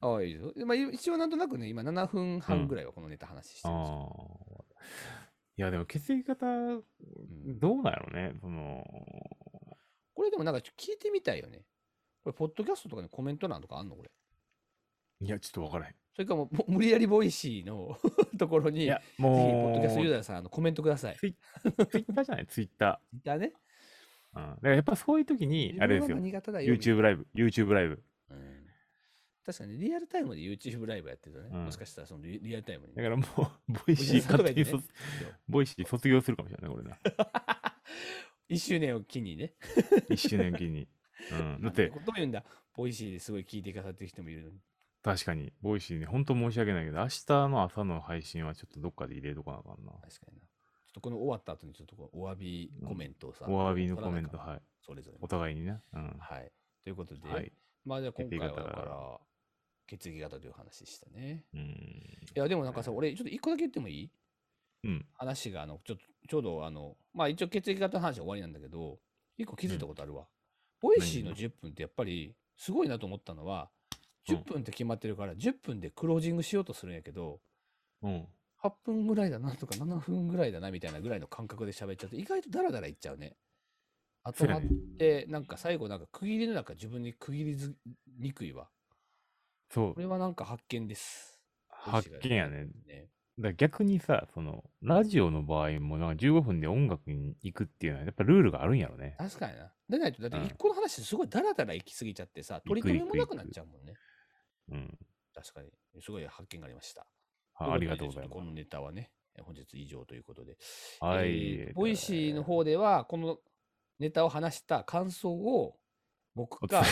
[0.02, 0.06] う。
[0.06, 0.52] ああ、いいよ。
[0.66, 4.66] まあ、一応なんとなくね、今7分半ぐらいはこのネタ話してあるんですよ。
[4.70, 4.74] あ。
[5.56, 8.38] いや、でも血液型、どうなんやろね。
[8.40, 8.84] その、
[10.14, 11.64] これでもなんか聞いてみたいよね。
[12.24, 13.96] これ、ポッドキャストとかにコメント欄とかあんの？
[13.96, 14.10] これ。
[15.20, 15.94] いや、ちょっとわからへん。
[16.18, 17.96] それかもう、も無理やりボイシーの
[18.36, 21.16] ところに、いやぜ、ひ、ポッもドキャストユーう、ザーさん、あのコメントください。
[21.16, 22.46] ツイッターじゃない？
[22.48, 23.52] ツイッタツイッターね。
[24.34, 24.40] ー。
[24.40, 24.50] うん。
[24.50, 28.02] だからやっぱそういう時に、あれですよ YouTube ライブ、YouTube ライブ。
[28.30, 28.58] なうん
[29.44, 33.24] 確かにリアルタイムで YouTube ライブやってるとね、うんもしかしたらそのリリアルタイムにね、だからも
[33.68, 34.84] う、ボイシー勝手に卒、
[35.48, 36.98] ボイシー卒業するかもしれない、これな。
[38.50, 39.54] 1周年を機にね。
[40.10, 40.88] 一周年を機に。
[41.30, 41.62] うん。
[41.62, 42.44] だって、ことを言うんだ。
[42.74, 44.60] ボイシーですごい聞いてくださってる人もいるのに。
[45.02, 49.92] 確かに、ボイシーね、本当申し訳ないけど、明日の朝の配信はちょっとどっかで入れとかなあかんな。
[49.92, 50.42] 確かにな。
[50.86, 54.62] ちょっとこの終わった後にちょっとこうお詫びコメントをさ、お詫びのコメント、はい。
[54.84, 55.28] それぞれお。
[55.28, 55.80] 互いにね。
[55.92, 56.16] うん。
[56.18, 56.50] はい。
[56.82, 57.52] ということで、はい。
[57.84, 59.20] まあじゃあ今回はだから、
[59.86, 61.44] 血液型という話でしたね。
[61.54, 61.60] うん。
[61.60, 61.66] い
[62.34, 64.10] や、でもなんかさ、俺ちょっと一個だけ言ってもいい？
[64.84, 65.06] うん。
[65.14, 68.98] 話が、あの、ちょっと、ちょうどあの、まあ一応血液型の話は終わりなんだけど、
[69.36, 70.26] 一個気づいたことあるわ。
[70.80, 73.77] ボイシーの10分ってやっぱりすごいなと思ったのは、うん
[74.34, 77.40] 10分って決まってるから、10分でクロージングしようとするんやけど、
[78.02, 78.28] うん。
[78.62, 83.36] 8分ぐらいだなとか7分ぐらいだなみたいなぐらいの感覚で喋っちゃうと意外とダラダラいっちゃうね。
[84.24, 84.62] あとまっ
[84.98, 87.76] て、なんか最後なんか区切りの中自分に区切りず
[88.18, 88.68] にくいわ。
[89.70, 90.00] そうこ。
[90.00, 91.40] れはなんか発見です。
[91.68, 92.66] 発見やね。
[92.86, 93.08] ね。
[93.38, 99.14] だ逆にさ、その、ラジオの場合も、なんか15分で音楽に行くっていうのは、やっぱルールがあるんやろね。
[99.16, 99.72] 確かにな。
[99.88, 103.94] でないと、だってうん一個の話すごいダラダラ行き過ぎちゃってさ、取り留めもなくなっちゃうもんね。
[104.70, 104.98] うん。
[105.34, 105.70] 確かに。
[106.00, 107.06] すごい発見がありました。
[107.54, 110.56] あありがとうございまというこのネタはね、え本日以上ということで。
[110.60, 110.98] す。
[111.00, 111.54] はい。
[111.54, 113.38] えーボイシーの方では、この
[113.98, 115.76] ネタを話した感想を
[116.34, 116.82] 僕が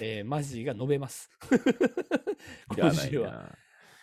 [0.00, 1.30] え、ーマジが述べます。
[2.76, 3.32] 今週は。
[3.32, 3.58] な。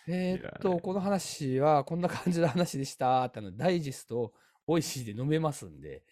[0.08, 4.34] えーっと、この話はこんな感じの話でしたってあのダイジェストを
[4.66, 6.04] ボイシーで述べますんで、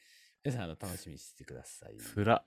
[0.44, 1.96] 皆さんあの楽しみにしてください。
[1.96, 2.44] つら。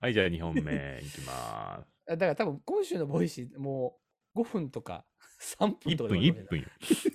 [0.00, 3.98] はい、じゃあ2本目いきまだから多分今週のボイシーも
[4.34, 5.04] 5分とか
[5.58, 6.66] 3分1とか分、で終わる1分よ。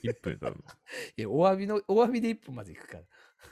[0.04, 0.64] 1分。
[1.18, 3.04] いや、お詫びの、お詫びで1分までいくから。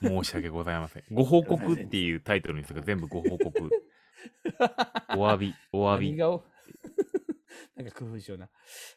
[0.01, 1.03] 申し訳ございません。
[1.11, 3.49] ご報告っていうタイトルにするから全部ご報告。
[5.15, 6.11] お詫び、お詫び。
[6.11, 6.43] 何がお
[7.75, 8.49] なんか工夫しような。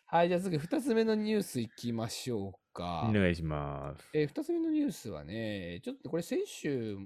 [0.06, 3.06] はい、じゃあ次、2つ目のニュースいきましょうか。
[3.08, 4.08] お願いします。
[4.12, 6.96] えー、2つ目のニュースはね、ちょっとこれ先週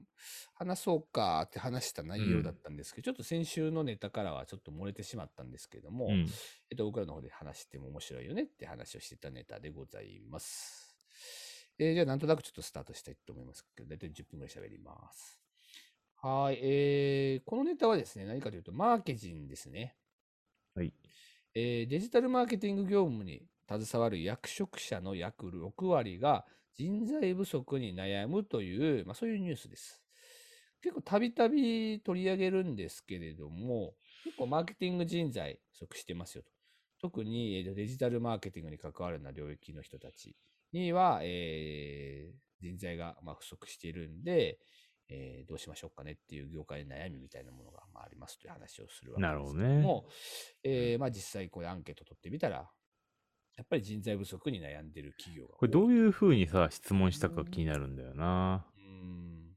[0.55, 6.27] 話そうかって話した内容だったんですけど、ちょっと先週のネタからはちょっと漏れてしまったんですけども、うん。
[6.71, 10.97] えっと、僕らの方で話しても面白いよねって話をしてたネタでございます。
[11.79, 15.41] えーじゃあなんとなくちょっとスタートしたいと思いますけど、大体10分ぐらい喋ります。
[16.23, 19.95] はい、えー、このネタはですね、何かというと、マーケジンですね。
[20.75, 20.93] はい。
[21.55, 26.45] えーデジタルマーケティング業務に携わる役職者の約6割が
[26.77, 30.03] 人材不足に悩むという、まあ、そういうニュースです。
[30.83, 36.51] 結構たびたび取り上げるんですけれども、結構マーケティング人材不足してますよと。
[37.01, 40.37] 特にデジタルマーケティングに関わるような領域の人たち
[40.73, 44.59] には、えー人材がま不足しているんで、
[45.09, 50.11] えーどうしましょうかねっていう業界の悩みみたいなものがまあありますという話をするわけですけども、ね
[50.63, 52.69] えーまあ、実際これアンケート取ってみたら、
[53.57, 58.65] やっぱり人材不足に悩んでる企業がこれどいういうふうにさ、質問したか気になるんだよな。
[58.81, 59.57] ん。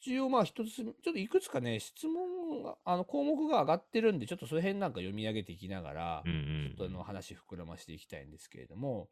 [0.00, 9.10] 一応まあ一つ、ちょっといくつかね、質問が、あの項目が上がってるんで、ちょっとその辺なんか読み上げていきながら、うんうんちょっとあの話膨らましていきたいんですけれども、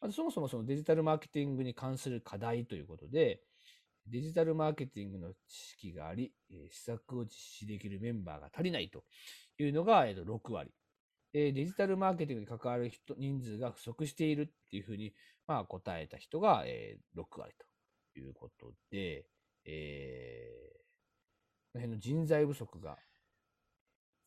[0.00, 3.40] まずそもそもそのデジタルマーケティングに関する課題ということで、
[4.10, 9.04] デジタルマーケティングの知識があり、えー施策を実施できるメンバーが足りないと
[9.58, 10.70] いうのが、えーと6割。
[11.34, 15.12] えーデジタルマーケティングに関わる人人数が不足しているっていうふうに、
[15.46, 17.52] まあ、答えた人が、えー6割
[18.14, 19.26] ということで、
[19.64, 20.78] えー
[21.72, 22.96] この辺の人材不足が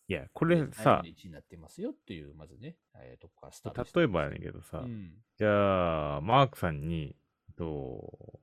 [0.07, 7.15] いや、これさ、1になってますよっていう、まずね、えーとこからスタート例えばやねんけどさ、うんじゃあ、マークさんに、
[7.55, 8.40] と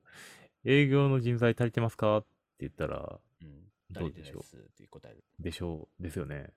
[0.65, 2.17] 営業の人材足りてますか？
[2.17, 2.27] って
[2.61, 4.37] 言ったら、うん、どうでしょう？
[4.39, 5.23] ですって答える。
[5.39, 6.49] でしょう、ですよね。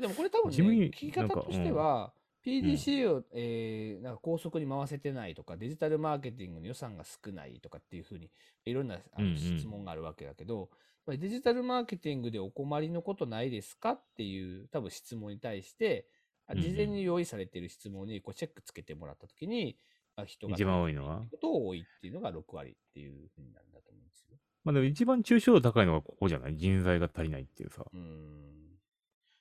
[0.00, 2.12] でもこれ多分ね、聞き方としては、
[2.46, 8.30] PDCA を、えーなんか高速に回せてないとか、デジタルマーケティングの予算が少ないとかっていうふうに、
[8.64, 9.36] いろんなあのうんうん。
[9.36, 10.68] 質問があるわけだけど、やっ
[11.06, 13.92] ぱりデジタルマーケティングでお困りのことないですか？
[13.92, 16.06] っていう多分質問に対して、
[16.54, 21.22] 事前に用意されている質問にこうチェックつけてもらったときに、あ人が一番多いのは？
[21.30, 24.36] ことが多いっていうのが6割っていうふうになるんだと思うんですよ。
[24.64, 26.56] まあでも一番抽象度高いのがここじゃない？
[26.56, 27.84] 人材が足りないっていうさ。
[27.92, 28.78] うーん。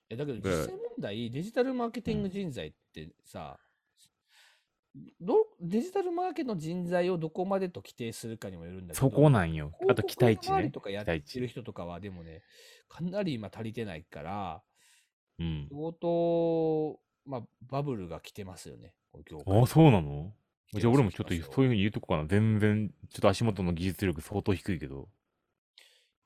[0.10, 3.60] えだけどで実際問題、デジタルマーケティング人材ってさ、
[5.20, 9.74] どデジタルマーケの人材をどこまでと規定するかにもよるんだけど、そこなんよ。
[9.90, 10.72] あと期待値ね。
[10.72, 12.42] とかやってる人とかは、でもね、
[12.88, 14.64] かなり今足りてないから、
[15.40, 15.68] うん。
[15.70, 20.34] 相当、まあ、バブルが来てますよね、この業界ああ、そうなの？
[20.74, 22.26] じゃあ俺もちょっとそういうふうに言うとこかな。
[22.26, 25.08] 全然、ちょっと足元の技術力相当低いけど。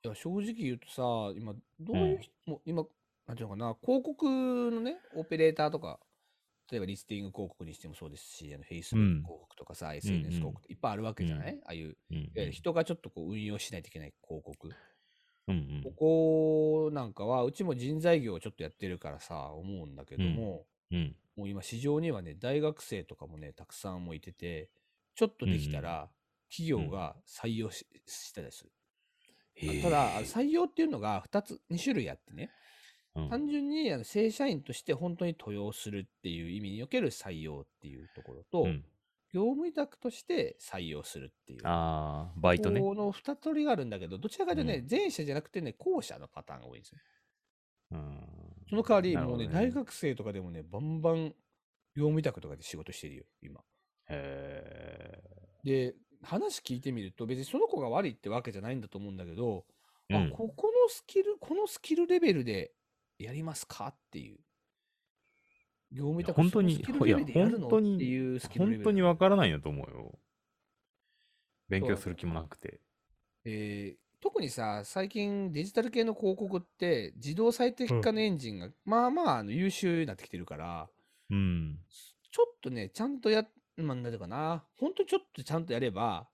[0.03, 1.03] いや、正直言うとさ、
[1.37, 2.83] 今、どういう人、もう今、
[3.27, 4.25] なんていうのかな、広告
[4.71, 5.99] のね、オペレーターとか、
[6.71, 12.17] 例えばリスティング広告にしてもそうですし、あの Facebook うん広告とかさ、SNS 広告っていっぱいあるわけじゃない、うんああいう、うん。
[12.17, 14.69] いわゆる人がちょっとこう運用しないといけない広告。
[15.47, 21.15] うんうんここなんかは、うちも人材業をちょっとやってるからさ、思うんだけども、うん。
[21.41, 24.69] もう今市場にはね、大学生とかもね、たくさんもいてて、
[25.15, 26.07] ちょっとできたら、
[26.51, 29.81] 企業が採用し,、したりする。
[29.81, 32.51] ただ、採用っていうのが2つ、2種類あってね、
[33.15, 38.85] うん、単純にあの正社員として本当に登用するっていう意味における採用っていうところと、うん
[39.33, 41.61] 業務委託として採用するっていう。
[41.63, 42.81] ああ、バイトね。
[42.81, 46.99] この2通りがあるんだけど、どちらかというとね、うん前前者じゃなくてね、後者のパターンが多いんですよ。
[47.91, 48.30] うん
[48.71, 51.35] その代わり、なるほどもうね、大学生とかでもね、バンバン
[51.93, 53.59] 業務委託とかで仕事してるよ、今。
[54.07, 55.21] へ
[55.65, 59.65] で、話聞いてみると、別にその子が悪いってわけじゃないんだと思うんだけど、
[60.07, 60.15] え。
[60.15, 62.71] うんあここのスキル、このスキルレベルで
[63.19, 64.39] やりますかっていう。
[65.91, 68.83] 業務委託本当にそのスキルレベルでやるのいや本当にっていうスキルレベル。
[68.83, 70.17] 本当にわからないんだと思うよ。
[71.67, 72.79] 勉強する気もなくて。
[73.43, 80.87] えー特にさ、最近デジタル系の広告って自動最適化のエンジンが、まあまああの優秀になってきてるから、
[81.31, 81.79] うん。
[82.31, 83.45] ちょっとね、ちゃんとや、
[83.77, 86.27] まあ、なんていうかな、本当にちょっとちゃんとやれば、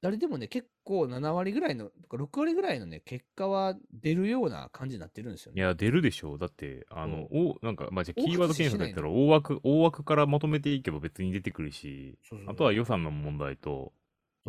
[0.00, 5.60] 誰でもね、結構7割ぐらいの、とか6割ぐらいのね、結果は出るような感じになってるんですよね。
[5.60, 6.38] いや、出るでしょう。
[6.38, 13.97] だって、あの、おなんか、まあ、じゃキーワード検索やったら大枠、大枠からまとめていけば別に出てくるし、そうそうそうあとは予算の問題と、まあ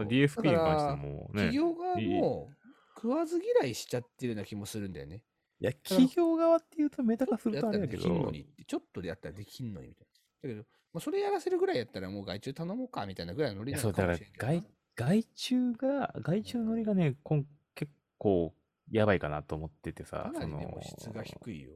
[0.03, 2.49] そう DSP にだから関してもね企、業側いいも
[2.95, 5.23] 食わず嫌いしちゃってるような気もするんだよね。
[5.61, 10.07] いや、企業側っていうとメタ化するとあれだけちょっとやったらできんのど、にって、ちょっとでやったらできんのにみたい
[10.43, 10.49] な。
[10.49, 14.53] だけど、まあ、それやらせるぐらいやったらもう外注頼もうかみたいなぐらいのノリなのいやそう、だからかもしれんけどな
[14.95, 18.53] 外、外注が、外注のノリがね、こん結構
[18.91, 21.71] やばいかなと思っててさ、そかなり質が低いよ。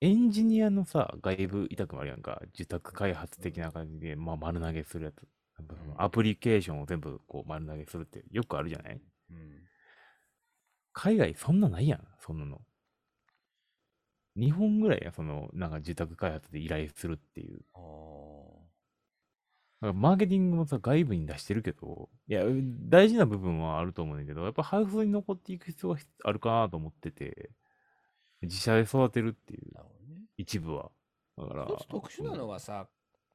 [0.00, 5.26] エンジニアのさ、外部委託もあるやんか、受託開発的な感じで、まあ、丸投げするやつ。
[5.58, 9.00] やっぱそのうんアプリケーションを全部こう丸投げするってよくあるじゃない？
[9.30, 9.62] うん。
[10.92, 12.60] 海外そんなないやん、そんなの。
[14.36, 17.58] 日本ぐらいや、その、なんか受託開発で依頼するっていう。
[17.58, 17.62] だ
[19.80, 22.44] からマーケティングもさ、外部に出してるけど、いや、
[22.88, 27.50] 大事な部分はあると思うんだけど、やっぱハウスに残っていく必要があるかなと思ってて、
[28.42, 29.72] 自社で育てるっていう。
[30.36, 30.92] 一部は。
[31.36, 32.88] だから、一つ特殊なのはさ、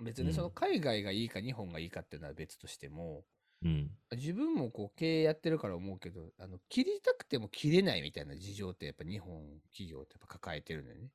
[0.03, 3.25] 別にその海外がいいか日本がいいかっていうのは別としても、
[3.63, 3.91] うん。
[4.11, 11.09] 自分もこう経営やってるから思うけど、あの切りたくても切れないみたいな事情ってやっぱ日本企業ってやっぱ抱えてるのよね。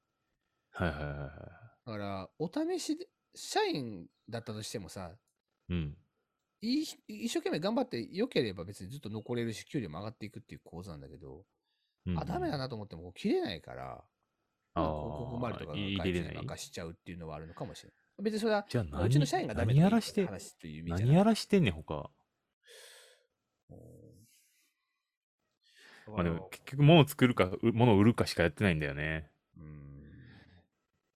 [0.70, 1.28] はいはいはいはい。
[1.86, 5.12] だから、お試しで、社員だったとしてもさ、
[5.68, 5.96] うん。
[6.60, 11.44] い一生懸命頑張って良ければ別にずっと残れるし、給料も上がっていくっていう構図なんだけど、
[12.06, 14.04] うんあ、ダメだなと思っても切れないから、
[14.74, 18.07] まあ、広告周りとかない外注に任しちゃうっていうのはあるのかもしれない。
[18.22, 22.10] 別にそれは、じゃあ何うちの社員がダメ何やらして、話という意味じゃ何やらしてんねん、他。
[23.70, 24.18] うん
[26.14, 29.30] まあでも結局物を作るか、う物を売るかしかやってないんだよね。
[29.56, 29.88] うん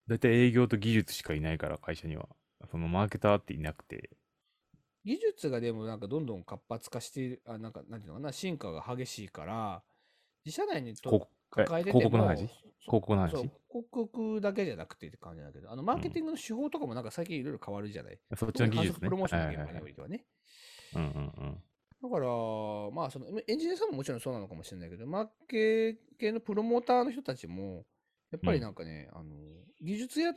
[0.08, 2.28] だいたい営業と技術しかいないから、会社には。
[2.70, 4.10] そのマーケターっていなくて。
[5.04, 9.82] 技術がでもなんかどんどん活発化している、あ、なんか、なんていうのかな、進化が激しいから、
[10.44, 12.38] 自社内にと広抱えてても広告の話？
[12.38, 13.30] そ広告の話？
[13.30, 13.52] 広
[13.90, 19.08] 告だけじゃなくてって感じだけど、あの、マーケティングの手法とかもなんか最近いろいろ変わるじゃない、そっちの技術ね。
[19.08, 20.24] プロモーションの現場はいはいはいにおいてはね。
[20.94, 21.62] うんうんうん。
[22.02, 22.26] だから、
[22.90, 27.84] まあ、そのエンジニアさんももちろんそうなのかもしれないけど、マーケ系のプロモーターの人たちも、
[28.30, 29.34] やっぱりなんかね、あの
[29.80, 30.34] 技術屋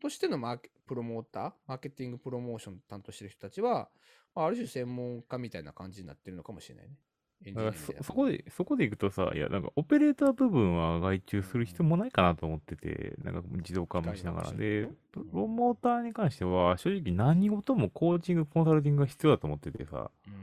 [0.00, 3.88] としてのマーケプロモーター、マーケティングプロモーション担当してる人たちは、
[4.34, 6.96] まあ、ある種専門家みたいな感じになってるのかもしれないね。
[7.44, 14.52] エンジニアそ そこで、そこでいくとさ、いや、なんかオペレーター部分は外注する必要もないかなと思ってて、なんか自動化もしながら。
[14.52, 20.34] で、プロモーターに関しては、正直何事もコーチング、コンサルティングが必要だと思っててさ、うん。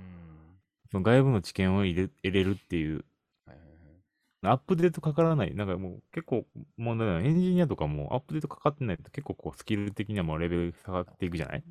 [0.92, 3.06] その外部の知見を入れ得れるっていう、
[3.46, 4.54] はいはいはい。
[4.54, 11.64] アップデートかからない、なんかもう結構問題なエンジニアとかもアップデートかかってないと結構こうスキル的にはもうレベル下がっていくじゃない？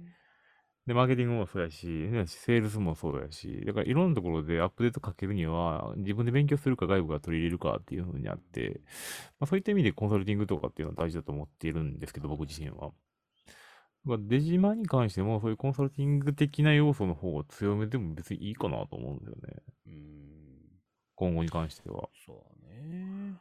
[0.86, 8.80] で、マーケティングもそうやし、ねセールスもそうやし、だからいろんなところでアップデートかけるには、自分で勉強するか外部が取り入れるかっていうふうにあって、
[9.40, 12.92] まあ、そういった意味でコンサルティングとかっていうのは大事だと思っているんですけど、僕自身は。
[14.18, 19.62] デジマに関しても、そういうコンサルティング的な要素の方を強めても別にいいかなと思うんだよね。
[19.86, 19.94] うん。
[21.14, 22.10] 今後に関しては。
[22.26, 23.32] そうね。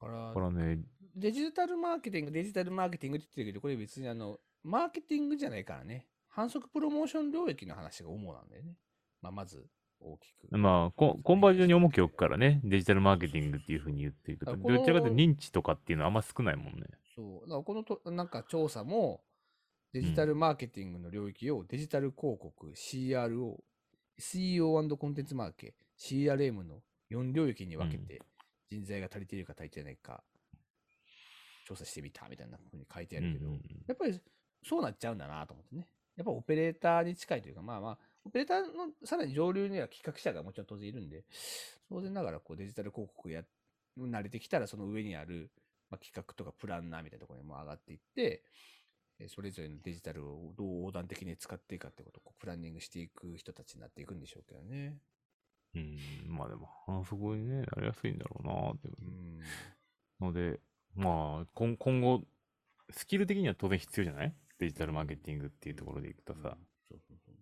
[0.00, 0.78] だからね、
[1.16, 6.06] デジタルマーケティング、デジタルマーケティングって言ってるけど、これ別にあの、マーケティングじゃないからね。
[6.28, 8.76] 反則プロモーション領域の話が主なんだよね。
[9.20, 9.66] まあ、まず、
[10.00, 10.56] 大きく。
[10.56, 16.86] まあコ、コンバージョンに重きを置くからね、デジタルマーケティングっていうふうに言っていくと、どちらかというと認知とかっていうのはあんま少ないもんね。
[17.14, 17.48] そう。
[17.48, 19.24] だからこのと、なんか調査も、
[19.92, 23.56] デジタルマーケティングの領域をデジタル広告、CRO、
[24.18, 28.20] CEO& コンテンツマーケ、CRM の4領域に分けて、
[28.70, 30.22] 人材が足りているか足りてないか、
[31.66, 33.50] 調査してみたみたいなふうに書いてあるけど、
[33.86, 34.20] やっぱり
[34.64, 35.88] そうなっちゃうんだなと思ってね。
[36.16, 41.24] やっぱオペレーターに近いというか、まあまあ、オペレーターのさらに上流には企画者がもちろん当然いるんで、
[41.88, 43.42] 当然ながらこうデジタル広告や、
[43.98, 45.50] 慣れてきたらその上にある、
[45.90, 48.42] まあ、企画とかプランナーみたいなところにも上がっていって、
[49.20, 54.96] えーそれぞれのデジタルをどう横断的に使っていくかってことをこうプランニングしていく人たちになっていくんでしょうけどね。
[55.74, 59.40] うん、まあでも、反則に、ね、なりやすいんだろうなってうん。
[60.20, 60.60] ので、
[60.94, 62.22] まあ今、今後、
[62.90, 64.34] スキル的には当然必要じゃない？
[64.58, 66.56] デジタルマーケティングっていうところでいくとさ。
[66.88, 67.34] そうそうそう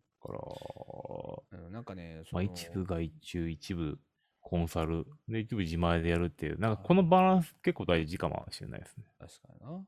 [1.50, 3.98] だから、なんかね、そまあ、の一部外注、一部
[4.40, 9.04] コンサル、で、一部自前でやるっていう、なんかこのバランス結構大事かもしれないですね。
[9.18, 9.84] 確かにな。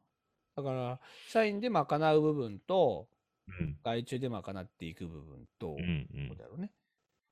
[0.57, 3.09] だから、社員で賄う部分と、
[3.49, 3.79] うん。
[3.83, 6.73] 外注で賄っていく部分と、うんうだろうね。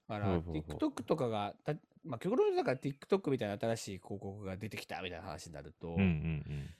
[0.08, 1.74] だから、TikTok とかが、た
[2.04, 6.74] まあ、極論だから TikTok みたいな新しい広告が出てきたみたいな話になると、うんうんうん。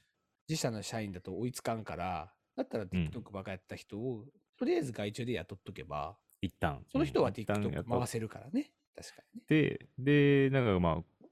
[0.49, 4.25] 自社の社員だと追いつかんから、だったら TikTok ばかやった人を、
[4.57, 6.85] とりあえず外注で雇っとけば、一旦。
[6.91, 8.73] その人は TikTok と回せるからね。
[8.95, 9.47] 確かにね。
[9.49, 11.27] で、で、なんかまあ、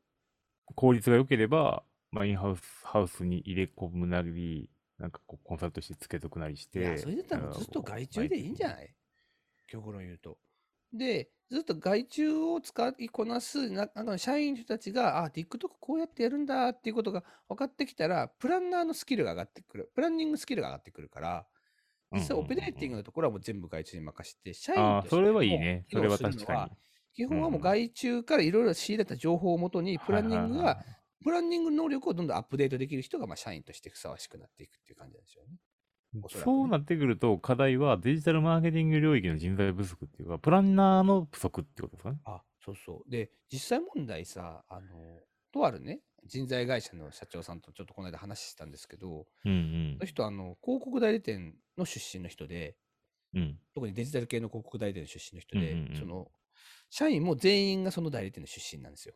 [0.75, 6.81] 効率が良ければ、まあ、インハウス、ハウスに入れ込むなり、なんかこう、コンサルとしてつけとくなりして。
[6.81, 8.75] いや、それだったらずっと外注でいいんじゃい？
[8.75, 8.95] ない
[9.67, 10.39] 極論言うと。
[10.93, 19.91] で、ずっと外注を使いこなすな中の社員の人たちが、あ、TikTok こうやってやるんだっていうことが分かってきたら、プランナーのスキルが上がってくる。
[19.95, 21.47] プランニングスキルが上がってくるから、
[22.13, 25.85] 実際オペレーティングのところはもう全部外注に任せて、社員ああ、としてそれはいいもね。
[25.89, 26.77] 機それは確かに。
[27.15, 30.85] 基本はもううん外注からいろいろ仕入れた情報をもとに、プランニングが
[31.25, 35.57] プランニング能力をどんどんアップデートできる人が、まあ、社員としてふさわしくなっていくっていう感じなんですよね
[36.29, 42.19] そうなってくると、課題はデジタルマーケティング領域の人材不足っていうか、プランナーの不足ってことですかね。
[42.25, 43.11] あ、そうそう。
[43.11, 45.21] で、実際問題さ、あの、
[45.53, 52.77] とあるね、人材会社の社長さんとちょっとこの間話したんですけど、うんその人、あの、広告代理店の出身の人で、
[53.35, 53.43] うん。
[53.43, 53.59] うん。
[53.75, 56.31] 特にデジタル系の広告代理店の出身の人で、うんうんうんその、
[56.91, 59.15] 社員も全員がその代理店の出身なんですよ。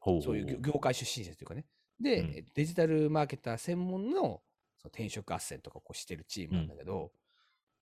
[0.00, 1.66] ほうそういう業業界出身者というかね。
[2.00, 4.42] で、うんデジタルマーケター専門の
[4.78, 7.12] その転職斡旋とかこうしてるチームなんだけど、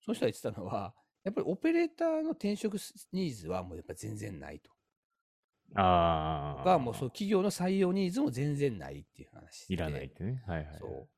[0.03, 0.93] その人が言ってたのは、
[1.23, 2.77] やっぱりオペレーターの転職
[3.11, 4.71] ニーズはもうやっぱ全然ないと。
[5.75, 6.63] ああ。
[6.63, 9.73] が、もうそう企業の採用ニーズも全然ないっていう話で。
[9.73, 10.43] いらないってね。
[10.47, 10.77] はいはいはい。
[10.79, 11.09] そう。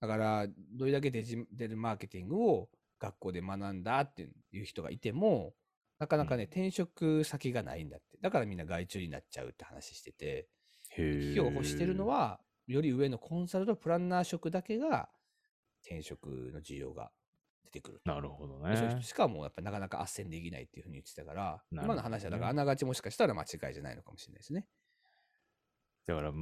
[0.00, 2.68] だから、どれだけデジデルマーケティングを
[3.00, 5.54] 学校で学んだっていう人がいても、
[5.98, 8.18] なかなかね、うん転職先がないんだって。
[8.20, 10.48] だからみんな外注になっちゃうって話してて、
[10.90, 15.08] 企業が欲してるの、は、より上のコンサルとプランナー職だけが
[15.86, 17.10] 転職の需要が
[17.64, 18.12] 出てくると。
[18.12, 19.02] なるほどね人。
[19.02, 24.66] しかもやっぱなかなか斡旋できないっていうふうに言ってたから、ね今の話はだからあながちもしかしたら間違いじゃないのかもしれないですね。
[26.06, 26.32] だから、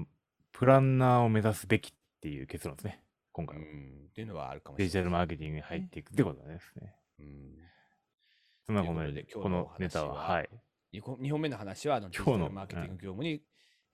[0.53, 3.03] プランナーを目指すべきっていう結論ですね。
[3.33, 3.65] 今う回は。
[3.65, 4.89] ん、っていうのはあるかもしれない。
[4.89, 6.95] デジタルマーケティングに入っていくってことですね。
[7.19, 7.55] うん
[8.67, 10.49] そんなことで、今日のネタは、ははい。
[10.95, 13.43] 2, 個二本目の話はあのデジ今日のタルマーケティング業務に、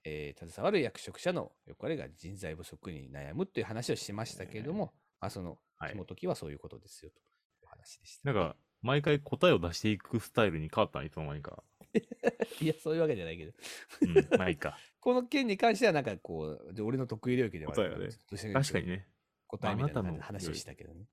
[0.03, 4.91] えー携わる役職者の役割が人材不足に悩むという話をしましたけれども、ま
[5.21, 7.21] あ、そのはい紐解きはそういうことですよとい
[7.65, 8.33] う話でした。
[8.33, 11.63] なんか、毎回答えを出していくスタイルに変わったんいつの間にか。
[12.61, 13.53] いや、そういうわけじゃないけど、
[14.01, 14.77] うん、まあいいか。
[14.99, 18.09] この件に関してはなんかこう、で俺の得意領域ではあるね
[18.53, 19.07] 確かにね。
[19.47, 21.05] 答えみたいな話をしたけどね。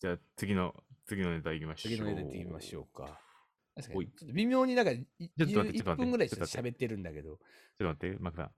[0.00, 0.74] じゃあ、次の、
[1.06, 1.92] 次のネタいきましょう。
[1.92, 3.20] 次のネタってみましょうか。
[3.74, 7.36] 確かに、ちょっと微妙になんかいちょっと待ってちょっと待って11分ぐらい喋ってるんだけど、
[7.78, 8.50] ちょっと待って、マークさん。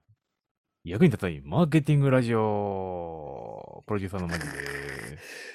[0.84, 4.46] 役に立たないマーケティングラジオ、プロデューサーのマジで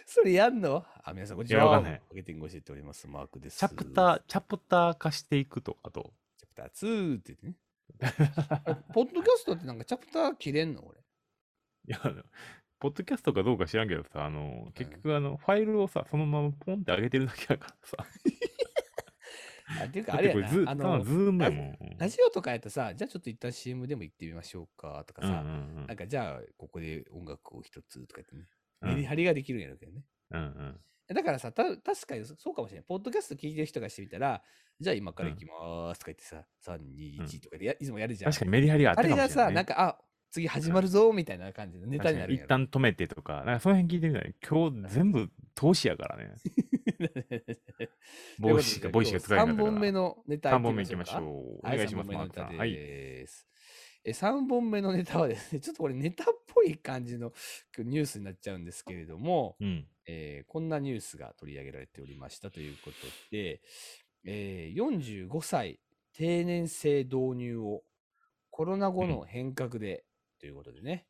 [0.07, 0.84] それやんの？
[1.03, 1.82] あ、皆さん、こんにちは。
[1.82, 3.07] マーケティングを教えております。
[3.07, 3.59] マークです。
[3.59, 6.13] チャプター、チャプター化していくと、あと。
[6.39, 8.61] チャプター2って言ってね。
[8.65, 10.84] あ ポッドキャストってなんかチャプター切れんの？
[10.88, 10.97] 俺。
[10.97, 11.03] い
[11.91, 11.99] や、
[12.80, 17.97] ポッドキャストかどうか知らんけどさ、あの、結局、あの、ファイルをさ、そのままポンって上げてるだけだからさ。
[19.82, 20.32] あっていうか、だあれ。
[20.32, 21.78] あののズームやもん。
[21.97, 25.36] ラジオとかやとさ、じゃあちょっと一旦 CM でも行ってみましょうかとかさ、うん
[25.82, 28.47] うんなんかじゃあここで音楽を一つとか言ってね、
[28.82, 30.03] うんメリハリができるんやろうけどね。
[30.32, 30.80] うんうん
[31.13, 32.86] だからさ、た確かにそうかもしれない。
[32.88, 34.43] ポッドキャスト聞いてる人がしてみたら、
[34.80, 38.32] じゃあ今から行きまーすとか言ってさ、3、2、1とかでやいつもやるじゃん。
[38.32, 39.55] 確かにメリハリがあっあれたかもしれない、ね。
[39.55, 39.97] がさ、なんか、あ
[40.32, 44.36] 次始まるぞみたいな感じのネタになる一旦止めてとか、なんかその辺聞いてみたい。
[44.47, 46.36] 今日全部投資やからね。
[48.39, 49.71] ボイシが、ボイシが使えなか3ったから。
[49.71, 51.59] 本目のネタ3本目いきましょう。
[51.63, 52.57] おはい、願いします、3本目のネタマークさん。
[52.57, 52.71] はい。
[52.71, 53.47] です。
[54.05, 57.34] え3本目のネタはですね、 ちょっとこれネタっぽい感じの
[57.80, 59.88] ニュースになっちゃうんですけれども、うん。
[60.05, 62.97] えーこんなニュースが取り上げられておりましたということ
[63.32, 63.61] で、
[64.25, 65.80] えー45歳
[66.13, 67.84] 定年制導入を
[68.49, 70.03] コロナ後の変革で
[70.39, 71.07] ということでね、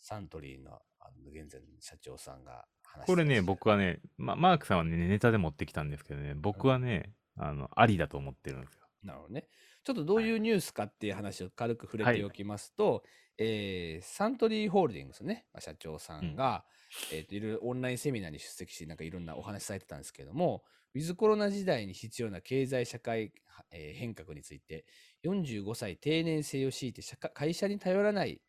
[0.00, 8.80] サントリーのあの現在の社長さんが話してこれね、僕はね、ま、マークさんはね、ネタで持ってきたんですけどね、僕はね、あの、ありだと思ってるんですよ。
[9.02, 9.48] なるほどね。
[9.82, 13.02] ちょっとどういうニュースかっていう話を軽く触れておきますと、
[13.38, 16.66] えーサントリーホールディングスのね、まあ社長さんが、
[17.12, 20.64] えーといろいろオンラインセミナーに出席して、なんかいろんなお話しされてたんですけども、
[20.94, 23.32] ウィズコロナ時代に必要な経済社会、
[23.70, 24.84] えー変革について、
[25.24, 28.40] 45歳定年制を強いて社会会社に頼らない、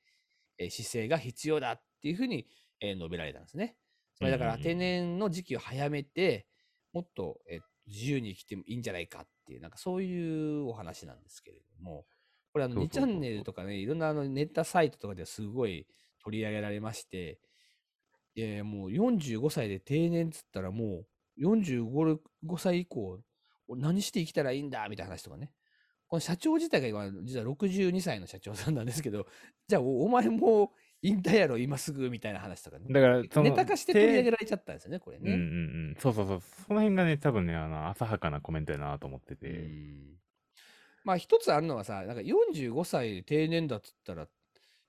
[0.57, 2.47] えー姿勢が必要だっていうふうに、
[2.79, 3.77] えー述べられたんですね。
[4.15, 6.47] つまりだから定年の時期を早めて、
[6.93, 12.05] もっと、えー自由に生きてもいいんじゃないかっていう、なんかそういうお話なんですけれども、
[12.53, 15.87] これあの2チャンネルとかね、いろんなあのネタサイトとかではすごい
[16.23, 17.39] 取り上げられまして、
[18.63, 21.07] もう45歳で定年っつったらもう
[21.37, 23.19] 45 5歳以降、
[23.67, 25.51] 俺何して生きたらいいんだみたいな話とかね。
[26.07, 29.27] この社長自体が今、実は62歳の社長さんなんですけど、
[29.67, 30.69] じゃあおお前もう
[31.01, 32.87] 引退やろ、今すぐみたいな話とかね。
[32.89, 35.31] だから、その、ネタ化して取り上げてられちゃったんですよね、これね。
[35.31, 35.47] うんうんう
[35.91, 35.95] ん。
[35.97, 36.41] そうそうそう。
[36.41, 39.47] その辺がね、多分ね、あの、浅はかなコメントやなと思ってて。
[39.47, 40.21] うん
[41.03, 44.27] まあ一つあるのはさ、なんか45歳で定年だっつったら、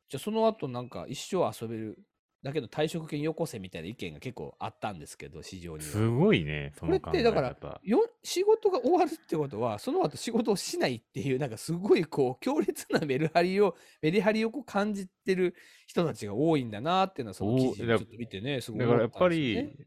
[0.09, 1.99] じゃあその後なんか一生遊べる
[2.43, 5.91] だけど退職金よこせみたいな意見が結構あったんですけど、市場には。
[5.91, 7.81] すごいね、そこれの考えってだから方。
[7.85, 15.55] よ仕事が終わるってことはその後仕事をしないっていうなんかすごいこう強烈なメルハリをメリハリをこう感じてる
[15.87, 19.87] 人たちが多いんだなっていうのはその記事をちょっと見てねすごいだからやっぱ思ったんですよりね。、うん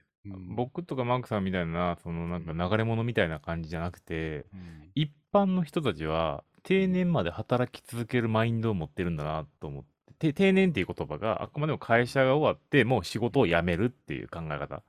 [0.56, 9.86] 僕とかマークさんみたいな、そのなんか流れ物みたいな感じじゃなくて、うん一般の人たちは定年まで働き続けるマインドを持ってるんだなと思っ
[10.18, 14.76] 定年っていう言葉があくまでも会社が終わってもう仕事を辞めるっていう考え方。
[14.76, 14.82] うん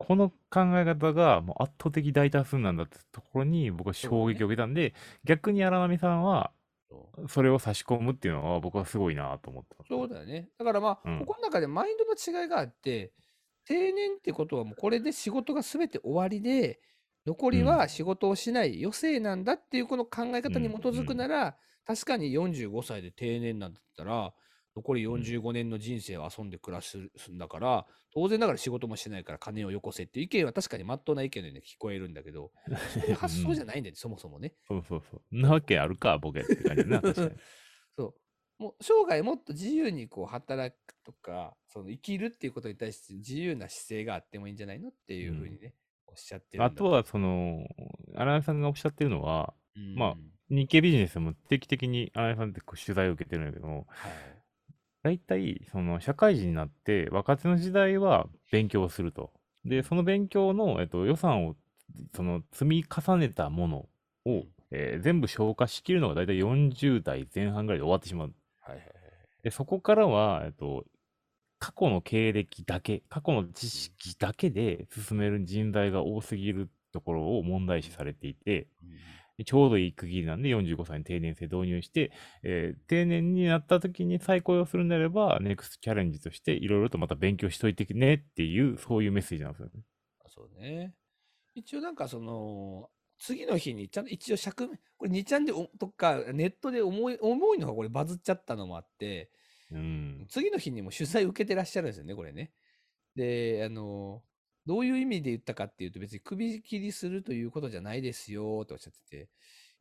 [0.00, 4.94] この考え方がもう圧倒的大多数なんだってところに僕は衝撃を受けたんで、
[5.24, 6.52] 逆に荒波さんは
[7.28, 9.76] それを差し込むっていうのは僕はすごいなと思って。
[9.86, 10.48] そうだよね。
[10.58, 13.12] だからまあ、うんここの中でマインドの違いがあって、
[13.66, 16.80] 定年ってことはもうこれで仕事が全て終わりで、
[17.26, 21.56] 残りは仕事をしない余生なんだっていうこの考え方に基づくなら、
[21.90, 24.32] 確かに45歳で定年なんだったら、
[24.76, 26.98] 残り45年の人生を遊んで暮らす
[27.32, 27.84] んだから、
[28.14, 32.52] 当然ながら仕事もしないから金をよこせっていう意見は確かに真っ当な意見のように聞こえるんだけど、
[33.18, 34.54] 発想じゃないんだよね、そもそもね。
[34.68, 35.22] そうそうそう。
[35.32, 37.40] なわけあるか、ボケって感じだな、 確かに。
[37.96, 38.14] そう。
[38.62, 45.74] もう生涯もっと自由にこう働くとか、その生きるっていうことに対して自由な姿勢があってもいいんじゃないのっていうふうにね、
[46.06, 47.66] おっしゃってるあとは、その、
[48.14, 50.16] 荒井さんがおっしゃってるのは、うんまあ
[50.50, 54.12] 日経ビジネスも定期的に荒井さんってこう取材を受けてるんだけども、はい。
[55.02, 59.30] 大体、その社会人になって、若手の時代は勉強をすると。
[59.64, 61.56] で、その勉強の、えっと、予算を、
[62.14, 63.76] その積み重ねたもの
[64.26, 68.34] を、えー全部消化しきるのが大体40代前半ぐらいで終わってしまう。
[68.60, 68.92] はいはいはい。
[69.42, 70.84] で、そこからは、えっと、
[71.58, 78.66] 過去の経歴だけ、過去の知識だけで進める人材が多すぎるところを問題視されていて、で
[79.44, 82.12] ちょうどいい区切りなんで45歳に定年制導入して、
[82.42, 89.82] えー定年になった時に再雇用するんであれば、ネクストチャレンジとしていろいろとまた勉強しといてねっていう、そういうメッセージなんですよね。
[90.24, 90.94] あそうね。
[91.54, 99.32] 一応なんかその、次の日にちゃんと一応尺、これ2ちゃんでおとかネットで重い、重いのがこれバズっちゃったのもあって、
[99.70, 100.28] うん。
[100.28, 102.52] 次の日にも取材受けてらっしゃるんですよね、これね。
[103.16, 104.24] で、あの、
[104.66, 109.28] どういう意味で言ったかっていうと、別に首切りするということじゃないですよっておっしゃってて、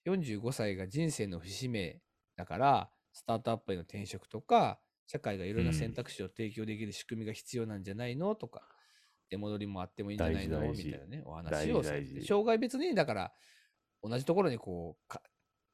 [0.06, 2.02] 45歳が人生の節目
[2.36, 8.62] だから、スタートアップへの転職とか、社会がいろんな選択肢を提供できる仕組みが必要なんじゃないのとか、
[9.30, 13.34] 出戻りもあってもいいんじゃないのみたいなね、お話をされて障害別に、だから、
[14.02, 15.22] 同じところにこう、か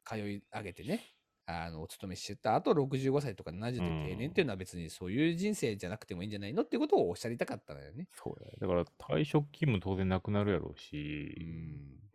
[0.05, 1.01] 通い上げてね、
[1.47, 8.07] あのお勤めしてた後65歳とか70で定年っていうのは別にそういう人生じゃなくてもいいんじゃないのっていうことをおっしゃりたかったのよね。
[8.13, 8.49] そうや。
[8.59, 11.35] だから退職金も当然なくなるやろうし、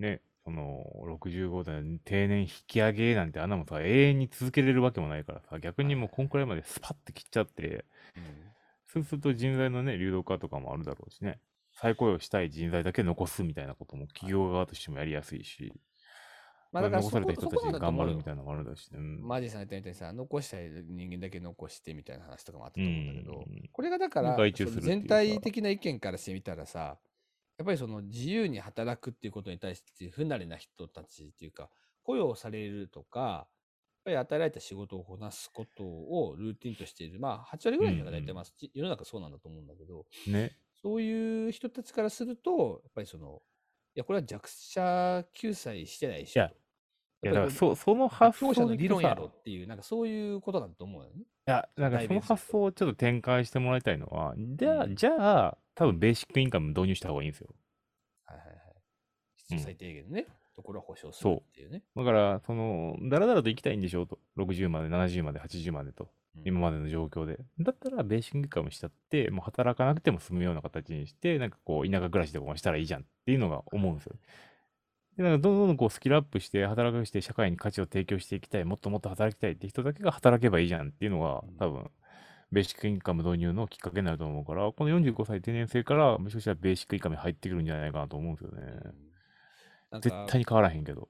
[0.01, 0.03] ん。
[0.03, 7.85] ね、その65歳の定年引き上げなんてあんなもんさ、永遠に続けれるわけもないからさ、逆にもうこんくらいまでスパッて切っちゃって、
[8.87, 11.39] そうすると人材のね、流動化とかもあるだろうしね。
[11.73, 15.73] 再雇用したい人材だけ残すみたいなことも企業側としてもやりやすいし、
[16.73, 18.99] まあだから残された人たちそこなんだと思うよが頑張るみたいなのもあるだしね。
[18.99, 26.99] うんマジさん言ったみたいにさ、残したい人間だけ残してみたいな話とかもあったと思うんだけど、うんこれがだから、全体的な意見からしてみたらさ、
[27.59, 31.71] やっぱりその自由に働くっていうことに対して不慣れな人たちっていうか、
[32.03, 33.47] 雇用されるとか、やっ
[34.05, 40.57] ぱり与えられた仕事をこなすことをルーティンとしている、まあ8割ぐらいの人が大体、まあ、世の中そうなんだと思うんだけど、ね。
[40.83, 43.50] そういう人たちからすると、やっぱりその、い
[43.95, 46.55] や、これは弱者救済してないしいやと。
[47.23, 51.21] いや、だからそそその発強者の想でいくとさ理論やろっていう、なんかそういうことだと思うよね。
[51.21, 57.49] いや、なんかその発想をちょっと展開してもらいたいのは、じゃあ、うんじゃあ、多分ベーシックインカム導入した方がいいんですよ。
[58.25, 58.57] はいはいはい。
[59.37, 61.83] 必要最低限のね、ところは保証するっていうね。
[61.97, 64.19] だから、その、だらだらと行きたいんでしょうと。
[64.37, 66.11] 60まで、70まで、80までと。
[66.37, 67.39] うん今までの状況で。
[67.59, 74.17] だったら、ベーシックインカムしちゃって、もう働かなくても済むような形にして、なんかこう、田舎暮らしでもしたらいいじゃんっていうのが思うんですよ。
[75.17, 81.91] で、なんかどんどんこうスキルアップして、働かして、社会に価値を提供していきたい、もっともっと働きたいって人だけが働けばいいじゃんっていうのがうん、多分、
[82.53, 90.01] ベーシックインカム導入のきっかけになると思うから、この45歳定年制から、もしかしたらベーシックインカムに入ってくるんじゃないかなと思うんですよね。
[90.01, 91.09] 絶対に変わらへんけど。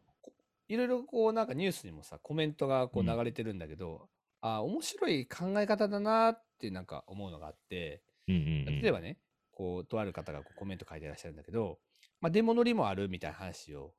[0.69, 4.09] いろいろこうなんかニュースにもさコメントがこううん流れてるんだけど、
[4.41, 8.83] あ面白い考え方だなってなんか思うのがあってうんうんうん。
[8.83, 9.19] 例えばね
[9.53, 11.79] こうとある方がコメント書いてらっしゃるんだけど、
[12.21, 13.93] まあ、出戻りもあるみたいな話を、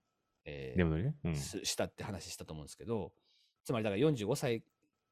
[0.46, 1.16] えーでもね。
[1.24, 1.36] うん。
[1.36, 3.12] すしたって話したと思うんですけど
[3.64, 4.64] つまりだから45歳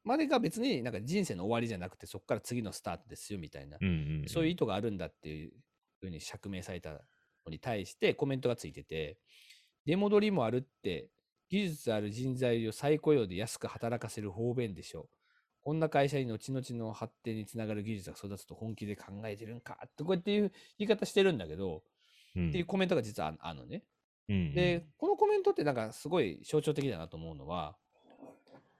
[0.03, 4.29] までが別になんか人生の終わりじゃなくてそこから次のスタートですよみたいな、うんうんうん。
[4.29, 5.51] そういう意図があるんだっていう
[5.99, 6.99] ふうに釈明されたの
[7.49, 9.17] に対してコメントがついてて、
[9.85, 11.09] 出戻りもあるって、
[11.49, 15.09] 技術ある人材を再雇用で安く働かせる方便でしょう。
[15.69, 21.83] こんな会社に後々の発展につながる技術が育つと本気で考えてるんかってこうやっていう言い方してるんだけど、
[22.35, 22.49] うん。
[22.49, 23.83] っていうコメントが実はあのね。
[24.29, 27.75] うんで、このコメントってなんかすごい象徴的だなと思うのは、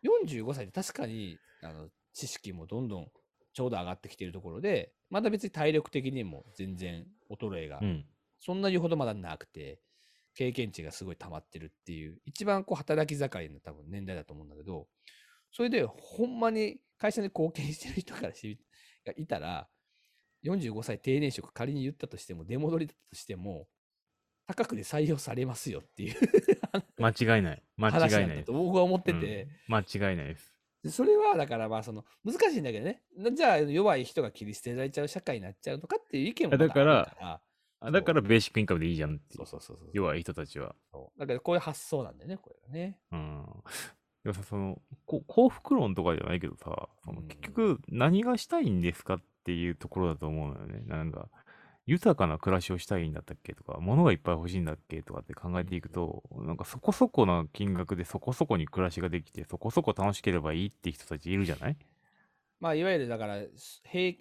[0.04, 3.12] 45歳で確かにあの知識もどんどん
[3.54, 8.06] ちょうど上がってきているところで、まだ別に体力的にも全然衰えがうん。
[8.40, 9.80] そんな言うほどまだなくて、
[10.34, 14.88] 経験値がすごい溜まってるっていう、一番こう働き盛りの多分年代だと思うんだけど、
[15.52, 18.60] それでほんまに会社に貢献してる人からし
[19.06, 19.68] がいたら、
[20.46, 23.68] 45歳定年職仮に言ったとしても、出戻りだとしても、
[24.48, 26.16] 高くで採用されますよっていう
[26.98, 27.64] 間違いない。
[27.78, 28.44] 間話違いない。
[28.48, 30.56] 僕は思ってて、間違いないです。
[30.84, 37.42] でそれはだからまあその難しいんだけどね、なじゃあ弱い人が切り捨てられちゃう社会になっちゃうのかっていう意見もまだから
[37.92, 39.90] だからベーシックインカムでいいじゃんっていそううそうそうそう。
[39.94, 40.76] 弱い人たちは。
[41.18, 43.00] だからこういう発想なんだよね、これがね。
[43.12, 43.46] うん。
[44.24, 50.82] でもさ、その、こ幸福論とかじゃないけどさ、そのうん結局何がしたいんですかっていうところだと思うのよね。
[50.86, 51.30] なんか、
[51.86, 61.78] 豊かな暮らしをしたいんだったっけとか、物がいっぱい欲しいんだっけとかって考えていくと、なんかそこそこな金額でそこそこに暮らしができて、そこそこ楽しければいいって人たちいるじゃない？
[62.60, 64.18] まあ、いわゆるだから、す平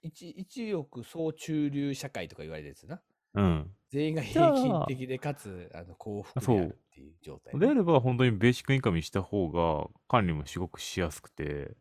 [0.00, 3.00] 一一億総中流社会とか言われるやつな。
[3.34, 3.70] うん。
[3.90, 11.72] 全員が平均的で、かつあの幸福であるっていう状態ね、であれば本当にベーシックインカムにした方が管理もすごくしやすくて、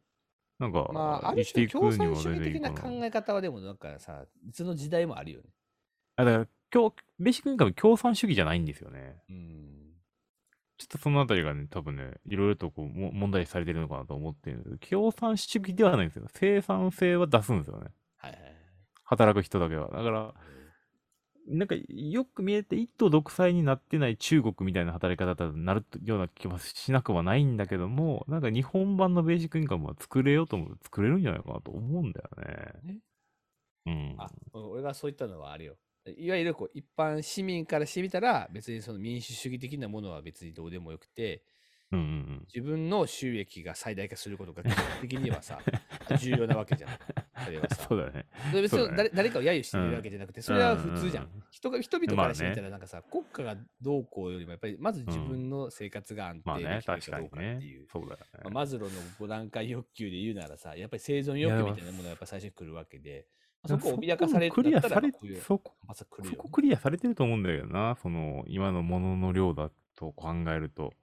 [0.59, 2.71] なんか、まあ、あ生る種きていくに共産主義的な。
[2.71, 5.49] 考え方はでもなんかさ、いつの時代もあるよね。
[6.17, 9.23] あだから今日、ベーシックインカム共産主義じゃないんですよね。
[9.29, 9.81] うん。
[10.77, 16.25] ちょっとそのあたりがね、多分ね、いろいろとこうも問題視されてるのかなと思ってるんですけど、共産主義ではないんですよ。
[16.33, 17.87] 生産性は出すんですよね。
[18.17, 18.55] はいはいはい。
[19.03, 19.89] 働く人だけは。
[19.89, 20.33] だから、
[21.51, 32.29] なんかよく見えて一党独裁になってない中国みたいな働き方になるような気もしなくはないんだけども、なんか日本版のベーシックインカムは作れようと思うと作れるんじゃないかなと思うんだよ
[32.83, 32.93] ね。
[32.93, 32.99] ね
[33.85, 34.15] うん。
[34.17, 35.75] あ、俺がそういったのはあるよ。
[36.17, 41.43] いわゆるこう一般市民からしてみたら、別にその民主主義的なものは別にどうでもよくて、
[41.91, 42.45] うんうんうん。
[42.47, 45.59] 自分の収益が最大化することが基本的にはさ、
[46.19, 46.91] 重要なわけじゃん。
[47.45, 47.75] それはさ。
[47.87, 48.25] そうだね。
[48.53, 51.25] 別そうだねに誰誰かを揶揄してるわけじゃなくて、それは普通じゃん。
[51.25, 57.87] うんうんうん人が人々からしてみたまあら、なんかさ、国家がどうこうよりも、やっぱりまず自分の生活が安まあね、定できる確かどうかってねいう。。
[57.87, 58.25] そうだよね。
[58.43, 63.27] まあマズローの5段階欲求で言うならさ、やっぱり生存欲求みたいなものがやっぱ最初に来るわけで、
[63.61, 65.75] まあそこを脅かされそこ。
[65.95, 70.93] そこクリアされてると思うんだけどな、その、今のものの量だと考えると、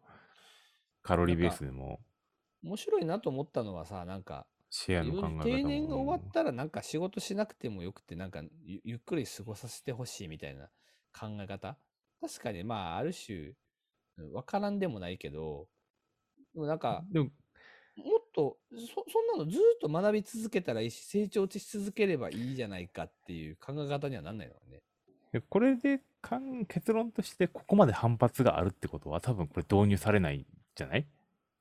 [1.08, 2.00] カロリーベースでも、
[2.62, 5.42] 面白いなと思ったのはさ、なんか、シェアの考え方も。
[5.42, 10.66] 定年が終わったらなんか仕事しなくてもよくて、なんかゆゆっくり過ごさせてほしいみたいな
[11.18, 11.78] 考え方
[12.20, 13.54] 確かにまあ、ある種、
[14.18, 15.66] うんわからんでもないけど、
[16.52, 17.26] でもなんか、でも、
[17.96, 24.82] もっとそ、そんなのずっと学び続けたらいいし、成長し続ければいいじゃないかっていう考え方にはなんないのかね。
[25.32, 26.02] でこれで
[26.68, 30.46] 結論としてここまで反発があるってことは多分これ導入されないん
[30.78, 31.06] じゃない？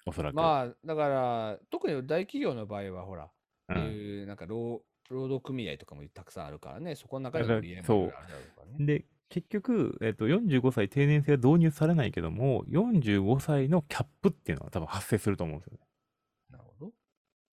[0.06, 0.36] おそらく。
[0.36, 3.30] まあ、だから、特に大企業の場合は、ほら、
[3.70, 8.86] うんいうなんか労労働組合とかもたくさんあるからね、そこの中でも利益もいろいろあるだろうからね。
[8.86, 15.88] で、結局、えっと、45歳定年制は導入されないけども、45歳のキャップっていうのは多分発生すると思うんですよね。
[16.50, 16.92] なるほど。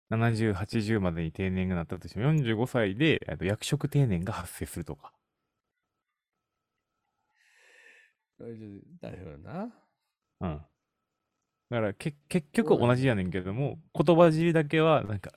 [0.10, 5.14] 70、80までに定年がなったとしても、45歳で、えっと、役職定年が発生するとか。
[9.02, 9.74] なるほどな。
[10.42, 10.66] うん。
[11.72, 15.32] だからけ、結局同じやねんけども、言葉尻だけは、なんか、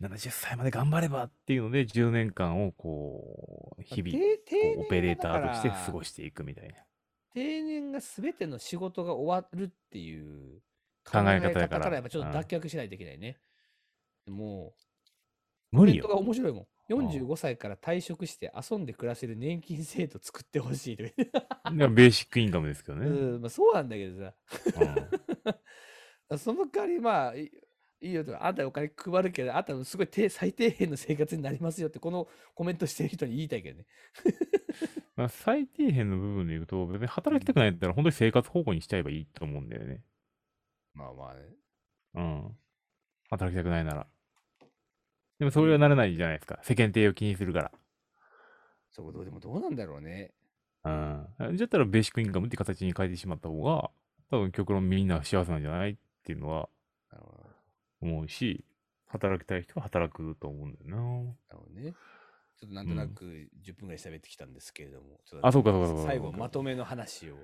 [0.00, 4.20] 70歳まで頑張ればっていうので、10年間をこう、日々、こ
[4.76, 6.74] うオペレーターとして過ごしていくみたいな。
[7.34, 10.60] 定年が全ての仕事が終わるっていう
[11.04, 13.38] 考え方やからやっぱちょっと脱却しないといけないね。
[14.28, 14.72] も
[15.72, 16.20] う、無理コメントがよ。
[16.20, 16.62] 面白いもん。
[16.62, 23.06] うん45歳から退職して遊んで暮らせる年金制度作ってほしいとか ベーシックインカムですけどね。
[23.06, 24.34] うん、まあそうなんだけどさ。
[24.80, 25.54] うん
[26.38, 27.50] その代わりまあ、い
[28.02, 33.86] いいよと、あんたお金配るけど、あんたすごい低最低限の生活になりますよって、このコメントしてる人に言いたいけどね。
[35.16, 40.02] まあ、最低限の部分で言うと、別に働きたくないんだったら、本当に生活保護にしちゃえばいいと思うんだよね。
[40.94, 41.42] まあまあね。
[42.14, 42.56] うん。
[43.28, 44.06] 働きたくないなら。
[45.38, 46.58] でもそれはならないじゃないですか。
[46.62, 47.70] 世間体を気にするか
[48.90, 50.32] そこどうでもどうなんだろうね。
[50.84, 51.28] ら。
[51.38, 51.56] うん。
[51.56, 53.90] じゃったらベーシックインカムって形に変えてしまった方が、
[54.30, 56.68] 多分極論みんな幸せなんじゃないっていうのは
[58.00, 58.64] 思うし、
[59.06, 60.96] 働きたい人は働くと思うんだよな。
[60.96, 61.94] なるほどね。
[62.60, 63.24] ちょっとなんとなく
[63.64, 67.40] 10分ぐらい喋ってきたんですけれども、ちょっとあそうかそうかそうか最後まとめの話をちょ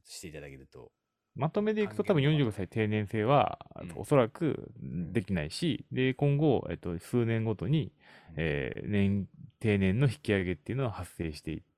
[0.00, 0.90] っとしていただけると。
[1.34, 3.92] まとめでいくと多分45歳定年制は、うん。
[3.96, 4.72] おそらく
[5.12, 7.92] できないし、で、今後、えっと、数年ごとに、
[8.36, 9.28] えー年、
[9.60, 11.62] 定年の引き上げっていうのは発生していっ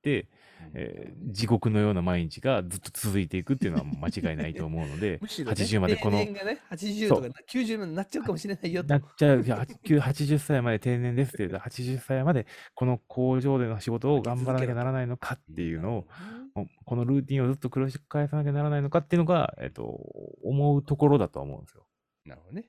[0.73, 19.83] えー地獄のような毎日がずっと続いていくっていうのは間違いないと思うので むしろ、ね、80までこの定年がね、80とか90までなっちゃうかもしれないよとなっちゃう、いや80 80歳まで定年ですって言うと、80歳までこの工場での仕事を頑張らなきゃならないのかっていうのを、このルーティンをずっと繰り返さなきゃならないのかっていうのが、えっと、
[20.43, 21.85] 思うところだとは思うんですよ。
[22.25, 22.65] なるほどね。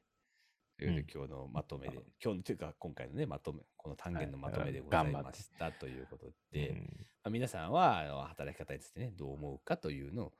[0.83, 6.85] という今日のまとめで、今日のというか、今回のね、まとめ、この単元のまとめでございましたということで、うんま
[7.24, 10.33] あ、皆さんはあの働き方についてね、どう思うかというのを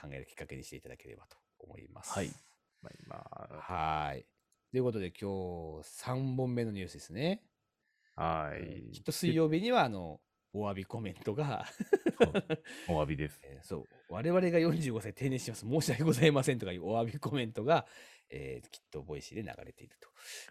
[0.00, 2.12] 考えるきっかけにしていただければと思います。
[2.12, 2.30] はい。
[2.80, 4.24] まあ、今、はい。
[4.70, 7.42] ということで、今日3本目のニュースですね。
[8.14, 8.92] はい。
[8.92, 10.20] きっと水曜日には、あの、
[10.52, 11.66] お詫びコメントが
[12.88, 13.38] お詫びです。
[13.44, 15.66] えーそう、我々が45歳定年します。
[15.66, 17.86] 申し訳ございませんとかいうお詫びコメントが、
[18.30, 20.08] えーきっとボイシーで流れていると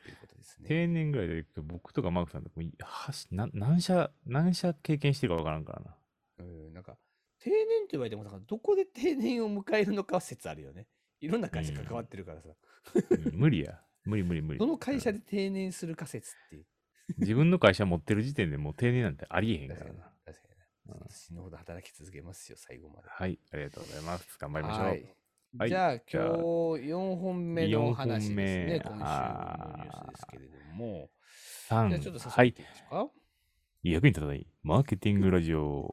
[0.10, 0.68] いうことですね。
[0.68, 5.96] 定年ぐらいでいくと、僕とかマークさんとかもいはしな何社、何社経験してるかわからんからな。
[6.40, 6.98] うん、なんか、
[7.40, 10.88] 定年って言われても、なんかどこで定年を迎えるのかは説あるよね。
[11.20, 12.50] いろんな会社関わってるからさ。
[12.50, 12.58] うん
[13.34, 13.82] 無理や。
[14.06, 14.60] 無理無理無理。
[14.60, 16.66] どの会社でで定年するか説っていう。
[17.20, 20.04] 自分の会社持ってる時点でもう定年なんてありえへんからにな。。
[20.26, 20.58] 確かに。
[21.10, 23.10] 死ぬほど働き続けますよ、最後まで。
[23.10, 24.38] はい、ありがとうございます。
[24.40, 25.27] 頑張りましょう。
[25.56, 28.82] はいはいじゃあ、今日じゃあ4本目の話ですね。
[28.84, 29.06] 今週の
[29.78, 31.10] ニュースですけれども。
[31.70, 33.14] 3じゃあ、ちょっと早はい速いってみましょうか。
[33.84, 35.89] 役に立たないマーケティングラジオ。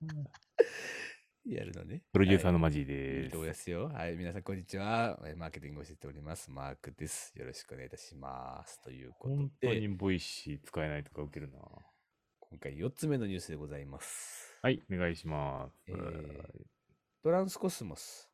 [1.46, 2.02] やるのね。
[2.12, 3.36] プロデューサーのママジいですいと。
[3.38, 3.84] 思いますよ。
[3.86, 5.18] はい、皆さん、こんにちは。
[5.24, 6.50] えーマーケティングを教えております。
[6.50, 7.32] マークです。
[7.38, 8.82] よろしくお願いいたします。
[8.82, 11.58] ということ本当で、にボイシー使えないとか受けるな。
[12.40, 14.58] 今回4つ目のニュースでございます。
[14.60, 15.84] はい、お願いします。
[15.88, 16.66] えー
[17.22, 18.25] トランスコスモス、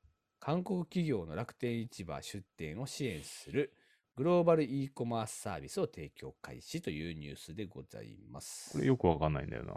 [0.45, 3.73] 韓国企業の楽天市場出店を支援する
[4.17, 8.73] グローバル e コマースサービスを提供開始というニュースでございます。
[8.73, 9.73] これよくわかんないんだよな。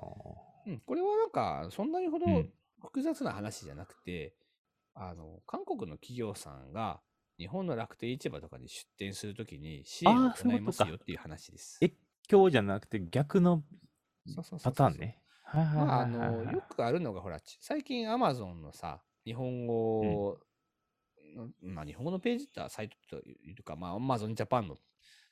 [0.65, 2.49] うん、これはなんか、そんなにほどうん
[2.81, 4.33] 複雑な話じゃなくて、
[4.95, 6.99] あの、韓国の企業さんが
[7.37, 11.77] 日本の楽天市場とかに出店するときに支援を行いますよっていう話です。
[11.79, 11.95] 越
[12.27, 13.63] 境じゃなくて逆の
[14.63, 15.21] パターンね。
[15.43, 20.37] はいはいまあ、あの、よくあるのが、ほら、ち最近 Amazon のさ、日本語の、
[21.61, 24.77] まあ、日本語のページってサイトというか、まあ、Amazon Japan の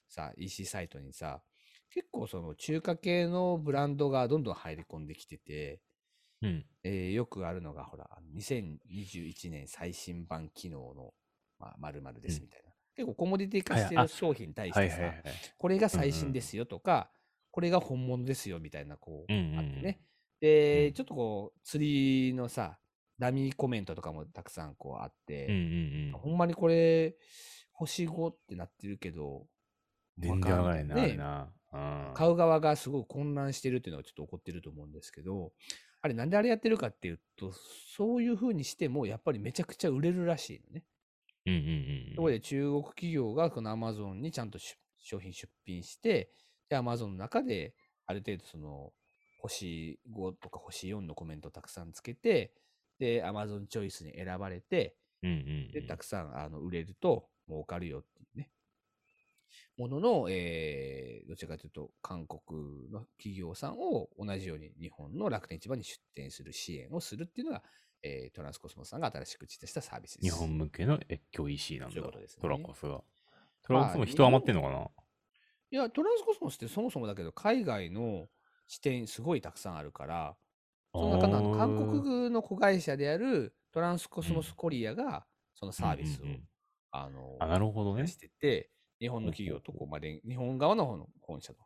[0.08, 1.42] さ、EC サイトにさ、
[1.90, 5.82] 結構その中華系のブランドがどんどん入り込んできてて、
[6.42, 6.66] うん。
[6.84, 11.14] えーよくあるのが、ほら、2021年最新版機能の、
[11.60, 12.74] まあ、〇〇ですみたいな。
[12.96, 15.24] 結構コモディティ化してる商品に対してさはいはいは、い。
[15.58, 17.10] これが最新ですよとか、
[17.52, 20.02] これが本物ですよみたいな、こう、うんうんうんあってね。
[20.42, 22.80] で、うんちょっとこう、釣りのさ、
[23.20, 25.60] ダミーコメントとかもたくさんこうあって、うんうん
[26.14, 26.20] うん。
[26.20, 27.16] ほんまにこれ、
[27.72, 29.48] 星5ってなってるけど、
[30.18, 31.44] 全然上がらへんな、わかんないな。
[31.44, 31.64] うん
[32.14, 35.54] 買う側がすごい混乱してるっていうのがちょっと起こってると思うんですけど、
[36.04, 37.52] あれなんであれやってるかっていうと、
[37.98, 40.84] そういう風にしてもやっぱりめちゃくちゃ売れるらしいのね。
[41.46, 46.30] うんうんうんそこで中国企業がこの Amazon にちゃんと出商品出品して、
[46.70, 47.74] で、Amazon の中で
[48.06, 48.94] ある程度その
[49.40, 52.54] 星5とか星4のコメントをたくさんつけて、
[53.00, 58.50] で、Amazon チョイスに選ばれて、うんうんうんで、たくさんあの売れると儲かるよっていうね。
[59.78, 67.64] ものの、えー、どちらかというと、韓国の企業さんを同じように日本の楽天市場に出店する支援をするっていうのが、
[68.02, 70.36] えートランスコスモスさんが新しく打ち出したサービスです。
[70.36, 71.94] 日本向けの越境 EC なんだ。
[71.94, 73.02] そういうことですねトラコスが。
[73.64, 74.90] トラコスも人余ってんのかな、
[75.72, 78.28] いや、トランスコスモスってそもそもだけど、海外の
[78.68, 80.36] 支店すごいたくさんあるから、
[80.94, 85.26] その中のあの韓国の子会社であるトランスコスモスコリアが、
[85.56, 86.44] そのサービスを、うんうんうん。
[86.92, 88.04] あの、あ、なるほどね。
[88.04, 88.08] 出。
[88.08, 88.70] してて、
[89.00, 91.60] 日本の企業とこう、まあ、連日本側の方の本社と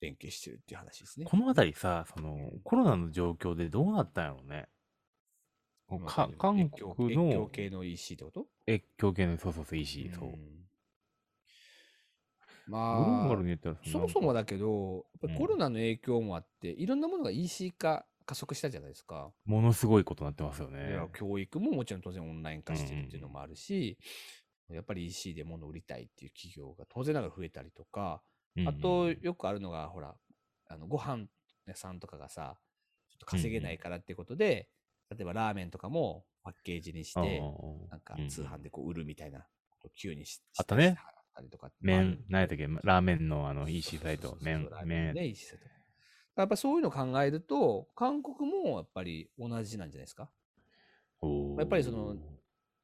[0.00, 1.26] 連携してるっていう話ですね。
[1.26, 4.68] このあたりさ、そのコロナの状況でどうなったんやろうね。
[5.90, 8.46] 今か韓国越境の系の EC ってこと？
[8.66, 10.34] 越境系のそうそうそう EC、そう。
[12.66, 13.28] まあ
[13.84, 19.32] そもそもだだけど、やっぱりコロナの影響もあって、いろんなものが EC 化加速したじゃないですか。
[19.46, 21.08] ものすごいことになってますよいねや。
[21.14, 23.96] 教育ももちろん当然オンライン化してるっていうのもあるし、
[24.68, 28.20] やっぱり EC で物を売りたいっていう企業が当然ながら増えたりとか、
[28.66, 30.14] あとよくあるのが、ほら、
[30.66, 31.24] あのご飯
[31.66, 32.58] 屋さんとかがさ、
[33.08, 34.68] ちょっと稼げないからってことで、
[35.10, 37.40] 例えばラーメンとかもパッケージにして、
[37.90, 39.38] なんか通販でこう売るみたいな
[39.70, 40.98] ことを急にしあったね
[41.40, 45.14] りとか麺、何やったっけラーメンのあの EC サイト麺麺。
[45.14, 45.77] ね、EC サイト。
[46.42, 50.30] やっぱそういうのを考えると、韓国もやっぱり同じなんじゃないですか？
[51.58, 52.16] やっぱりその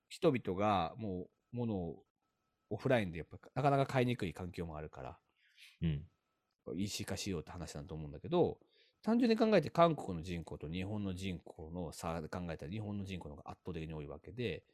[0.08, 2.02] 人々がもう物を
[2.70, 5.18] オフラインでやっぱなかなか買いにくい環境もあるから、
[5.82, 6.02] うん。
[6.76, 8.58] EC 化しようって話だと思うんだけど、
[9.02, 14.64] 単純に考えて韓国の人口と日本の人口の差で考えたら日本の人口の方が圧倒的に多いわけで、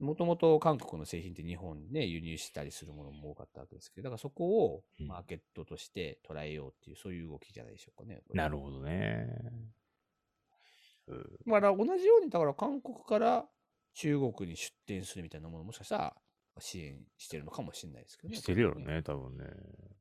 [0.00, 8.22] もともと韓国の製品って日本にね、輸入したりするものも多かったわけですけど、だからそこをうんマーケットとして捉えようっていう、そういう動きじゃないでしょうかね。
[8.32, 9.26] なるほどね。
[11.06, 13.46] うんまあ、同じように、だから韓国から
[13.94, 16.16] 中国に出店するみたいなものもしかしたら
[16.58, 18.36] 支援してるのかもしれないですけどね。
[18.36, 19.44] してるよね、多分ね。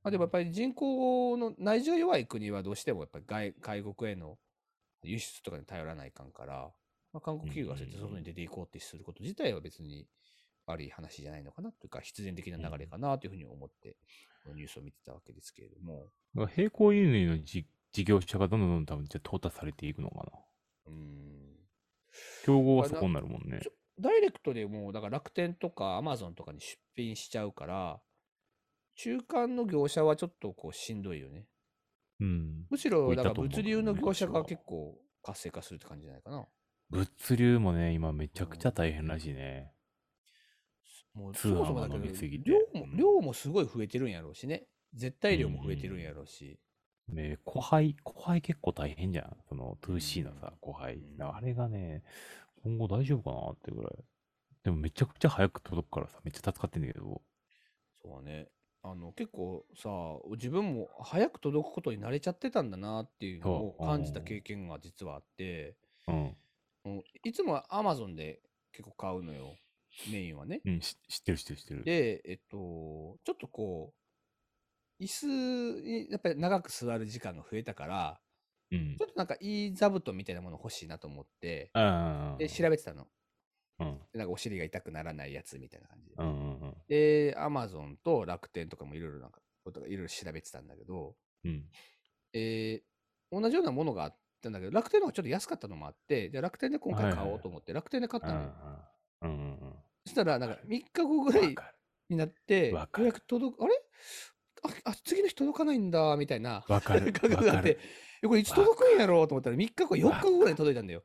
[0.03, 4.37] まあ、でもやっぱり人口の内需が弱い国はどうしてもやっぱり外外国への
[5.03, 6.71] 輸出とかに頼らないかんから、
[7.13, 10.07] まあ、韓国企業がそうやって外に出ていこうってすること自体は別に
[10.65, 13.97] 悪い話じゃないのかなというか、必然的な流れかなというふうに思って、
[14.43, 20.23] このニュースを見てたわけですけれども、だから並行輸入のじ事業者がどんどんどんどん多分じゃあ淘汰されていくのかな。
[20.87, 21.43] うーん。
[22.43, 23.59] 競合はそこになるもんね
[23.99, 28.01] ダイレクトでもう、だから楽天とかアマゾンとかに出品しちゃうから、
[28.95, 31.45] 中間の業者はちょっとこうしんどいよね。
[32.19, 32.65] うん。
[32.69, 36.47] むしろ、だから物流の業者が結構活性化するって感じじゃないかな。
[36.93, 39.71] 物流もね、今めちゃくちゃ大変らしいね。
[41.13, 44.67] もうそ通販がもそもだけど伸びすぎて量もうん量もすごい増えてるんやろうしね。
[44.93, 46.59] 絶対量も増えてるんやろうし。
[47.09, 49.37] ね、後輩、後輩結構大変じゃん。
[49.49, 51.21] その 2C のさうん、後輩うん。
[51.21, 52.03] あれがね、
[52.63, 53.91] 今後大丈夫かなってぐらい。
[54.63, 57.21] でもめちゃくちゃ早く届くからさ、めっちゃ助かってんだけど。
[58.01, 58.47] そうね。
[58.85, 59.89] あの結構さ、
[60.31, 65.75] 自分も早く届くことに慣れちゃってたんだなっていうのをそう感じたうん経験が実はあって、
[66.07, 66.37] うん。
[67.23, 69.55] いつもは Amazon で結構買うのよ。
[70.11, 70.61] メインはね。
[70.65, 71.83] うん、し知ってる知ってる知ってる。
[71.83, 73.93] で、えっと、ちょっとこ
[74.99, 75.27] う、椅子
[75.81, 78.19] にやっぱり長く座る時間が増えたから、
[78.71, 79.05] うんちょ。
[79.05, 81.71] っとなんかいい座布団みたいなもの欲しいなと思って。
[82.39, 83.07] で、調べてたの。
[83.79, 83.99] うん。
[84.11, 86.15] でなんかお尻が痛くならないやつみたいな感じで。
[86.17, 86.75] うんうんうん。
[86.87, 91.69] で、アマゾンと楽天とかもいろいろなんか、ことがいろいろ調べてたんだけど、うん。
[92.33, 92.93] えー
[93.31, 98.51] 同じようなものがあったんだけど、楽天の方がちょっと安かったのもあって、じゃあ楽天で今回買おうと思って、楽天で買ったのよ。
[99.21, 99.73] うんうんうん。
[100.05, 101.55] そしたら、なんか3日後ぐらい。
[102.09, 103.73] になって、ようやく届く、あれ？
[104.85, 106.63] ああ、次の日届かないんだ、みたいな。
[106.67, 107.79] 感覚があって、
[108.21, 111.03] えこれいつ届くんやろうと思ったら3日後、4日後ぐらいに届いたんだよ。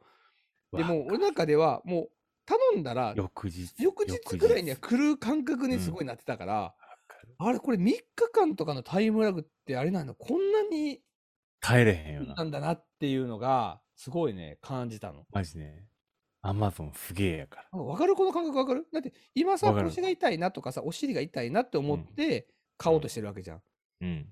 [0.73, 2.11] でもう、俺の中では、もう、
[2.45, 3.75] 頼んだら、翌日。
[3.83, 6.75] 翌日ぐらいには来る感覚にすごいなってたから、わ
[7.07, 11.01] かるあれ、これ3日間とかのタイムラグってあれなんだ、こんなに
[11.61, 12.45] 帰れへんよなな。
[12.45, 15.27] んだなっていうのが、すごいね、感じたの。
[15.33, 15.87] マジね。
[16.41, 17.79] アマゾンすげえやから。
[17.79, 18.15] わかる？
[18.15, 18.87] この感覚わかる？
[18.93, 23.63] だって、今さ、わかる腰が痛いなとかさ、お尻が痛いなって思って買おうとしてるわけじゃん。
[24.03, 24.27] うん。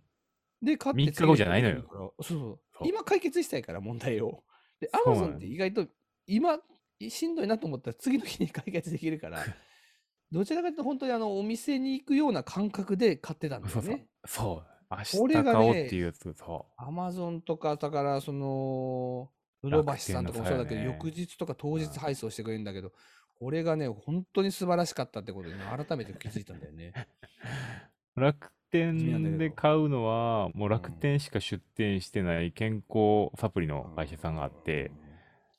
[0.62, 2.38] で、買って3日後じゃないのよそうそう
[2.78, 4.44] そう今解決したいから、問題を。
[4.80, 5.86] で、アそうなのマゾンって意外と、
[6.26, 6.58] 今、
[7.08, 9.44] しんどいなと思ったら次の日に解決できるから、
[10.30, 14.06] どちらかというと本当にあの、お店に行くような感覚で買ってたんだそうそうよね。。
[14.26, 14.75] そう。
[14.90, 19.30] 明日買おうっていうやつ、そアマゾンとか、だから、その、
[19.62, 22.92] ヨドバシさんとかもそうだけど、楽天の翌日とか当日うん配送してくれるんだけど、
[23.38, 26.92] これがね、本当に素晴らしかったってことに改めて気づいたんだよね。
[28.16, 28.20] う。
[28.20, 34.90] 楽地味なんだけど天で買うのは、もう楽天しか出店してない健康サプリの会社さんがあって、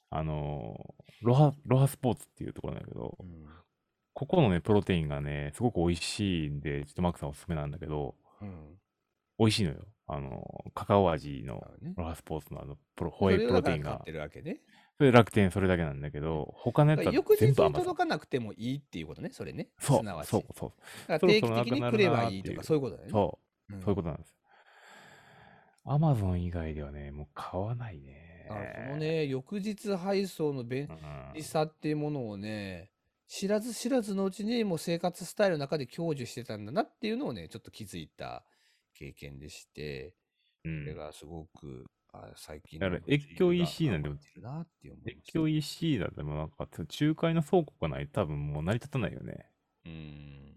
[0.09, 3.45] あのー、ロハ、ロハスポーツっていうところなんだけどう、ん、
[4.13, 8.77] ここのね、プロテインがね、すごく美味しいんで、ちょっとマークさんおすすめなんだけど、うん。
[9.37, 9.85] 美味しいのよ。
[10.07, 11.61] あのー、カカオ味の
[11.95, 14.01] ロハスポーツのあの、プロ、ホエイプロテインが。
[14.97, 17.55] それ楽天それだけなんだけど、他のやつは翌日に。
[17.55, 19.69] 届かなくてもいいっていうことね、それね。
[19.79, 20.29] そうすなわ、ち。
[20.29, 20.73] そう、そ
[21.07, 23.11] う、定期的に来ればないいとか、そういうことだよね。
[23.11, 24.35] そう、うんそういうことなんですよ。
[25.83, 28.47] アマゾン以外ではね、もう買わないね。
[28.49, 32.91] あこのね、翌日配送の便うん、利さっていうものをね、
[33.27, 38.43] 知らず知らずのうちにもう生活スタイルの中で享受してたんだなっていうのをね、ちょっと気づいた
[38.97, 40.13] 経験でして、
[40.63, 49.45] うんこれがすごく、あ最近だから越境が EC なんで頑張ってるなって思い越境 EC だってもうなんか、仲介の倉庫がないと多分もう成り立たないよね。
[49.85, 50.53] うん。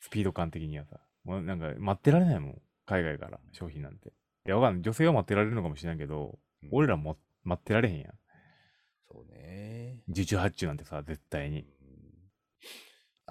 [0.00, 1.00] スピード感的にはさ。
[1.24, 2.62] もうなんか待ってられないもん。
[2.86, 4.08] 海外から商品なんて。
[4.08, 4.12] い
[4.46, 4.82] や、わかんない。
[4.82, 8.12] 女性は待ってられるのかもしれないけど、うん俺らも待ってられへんやん。
[9.10, 10.00] そうね。
[10.08, 11.60] 受注発注なんてさ、絶対に。
[11.60, 11.81] うん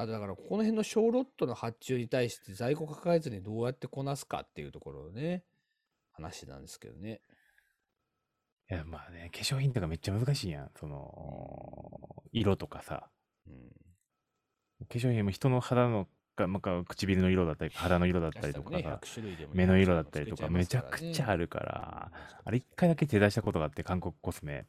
[0.01, 5.43] あとだから、この辺の小ロットの発注に対して在庫抱えずにどうやってこなすかっていうところのね、
[6.11, 7.21] 話なんですけどね。
[8.69, 10.71] いや、まあね、化粧品とかめっちゃ難しいやん。
[10.79, 13.09] その、色とかさ。
[13.45, 13.69] うん。
[14.87, 22.11] 化粧品も人の肌のか、なんか唇の色だったり、肌の色だったりとかね、さ、100種類でも目の色だったりとか、めちゃくちゃあるから、
[22.43, 24.65] あれ一回だけ手出したことがあって、韓国コスメ。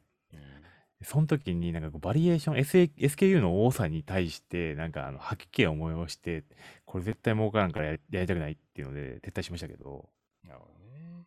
[1.03, 6.43] うんその時になんかこうバリエーション、SA SKU の多さに対して、なんかあの吐き気を催して、
[6.85, 10.09] これ絶対儲からんからやりたくないっていうので撤退しましたけど、
[10.43, 11.25] なるほどね。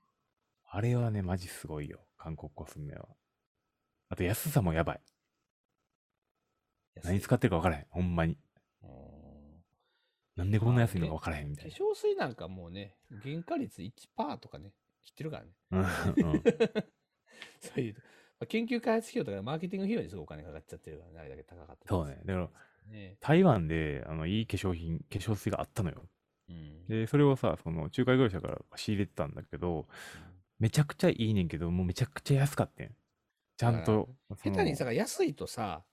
[0.71, 2.01] あれはね、マジすごいよ。
[2.19, 3.07] 韓国コスメは。
[4.09, 5.01] あと安さもやばい。
[7.03, 7.87] 何使ってるか分からへん。
[7.91, 8.39] ほんまに。
[8.83, 8.91] うん
[10.37, 11.77] なんでこんな安いのか分からへんみた化いな。
[11.77, 14.73] 粧水なんかもうね、原価率1%とかね、
[15.05, 15.51] 切ってるからね。
[15.71, 16.43] うんうん
[17.61, 18.01] そういう、ま
[18.41, 22.19] あ、研究開発費用とかマーケティング費用にすごいお金かかっちゃってるからね、あれだけ高かったりそうね。
[22.25, 22.49] だから、
[22.91, 23.17] ね。
[23.21, 26.03] 台湾であのいい化粧品、化粧水があったのよ。
[26.49, 26.87] うん。
[26.87, 29.87] で、それをさ、その仲介業者から仕入れてたんだけど、
[30.59, 32.91] めちゃくちゃいいねんけど、もうめちゃくちゃ安かったん。
[33.57, 34.09] ちゃんと。
[34.43, 35.85] 下手にさ、安いとさ、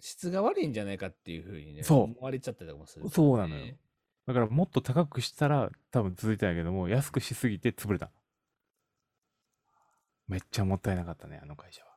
[0.00, 3.74] 質が悪いんじゃないかっていうふうにね、そう思われちゃったりとかもする、そうなのよ。
[4.26, 8.10] だからもっと高くしたら多分続いたんやけども、安くしすぎて潰れた。
[10.28, 11.88] めっちゃもったいなかったね、あの会社は。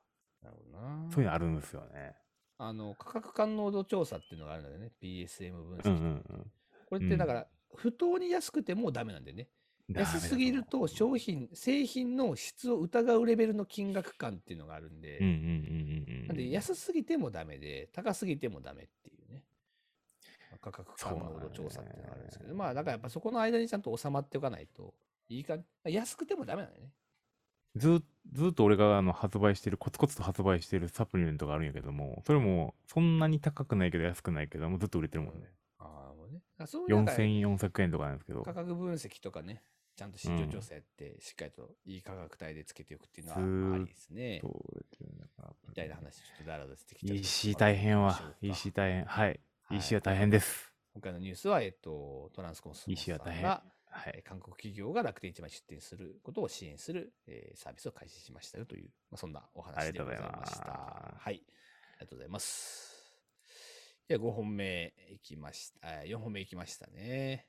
[0.44, 1.12] なるほどな。
[1.12, 2.16] そういうのあるんですよね。
[2.58, 4.92] あの、価格感濃度調査っていうのがあるんだよね。
[5.02, 5.90] BSM 分析。
[5.90, 6.52] うんうんうん。
[6.88, 9.50] これってだから、不当に安くてもダメなんだよね。
[9.90, 16.28] 安すぎると商品、製品の質を疑うレベルの金額感っていうのがあるんで、うんうんうんうんうん。
[16.28, 19.44] なんで安すぎてもダメで、高すぎてもダメっていうね。
[20.52, 24.94] まあ価格感濃度調査っていうのがあるんですけど、ねまあだからやっぱそこの間にちゃんと収まっておかないと、
[25.30, 26.92] いいか、安くてもダメなんだよね。
[27.76, 28.04] ずー
[28.34, 35.52] ずーっと俺があの発売してる、コツコツと発売してるサプリメントがあるんやけども、それもそんなに高くないけど安くないけども、ずっと売れてるもんね。
[35.80, 36.36] ああ、もうね。
[36.36, 39.64] だからそういうなんか4400円とかなんですけど価、格分析とかね、
[39.96, 43.34] ちゃんと市場調査やって、しっかりといい価格帯でつけておくっていうの
[43.72, 44.40] はありですね。
[44.42, 49.06] そう売れてるんだからみたいな話、ちょっとだらだらしてきちゃった EC 大変はまあ、EC 大変。
[49.06, 49.28] はい。
[49.28, 49.40] はい
[49.72, 50.70] EC は大変です。
[50.94, 53.36] 今回のニュースは、えっと、トランスコンスモ EC は大変。
[53.36, 54.14] さんが、はい。
[54.18, 61.16] えー韓国企業が楽天市場に出店することを支援する、えーサービスを開始しましたよという、まあ、そんなおあ話でございました。
[61.18, 61.34] はい。
[61.34, 61.42] あり
[62.00, 62.92] がとうございます。
[64.08, 65.88] では5本目いきました。
[65.88, 67.48] あ4本目いきましたね。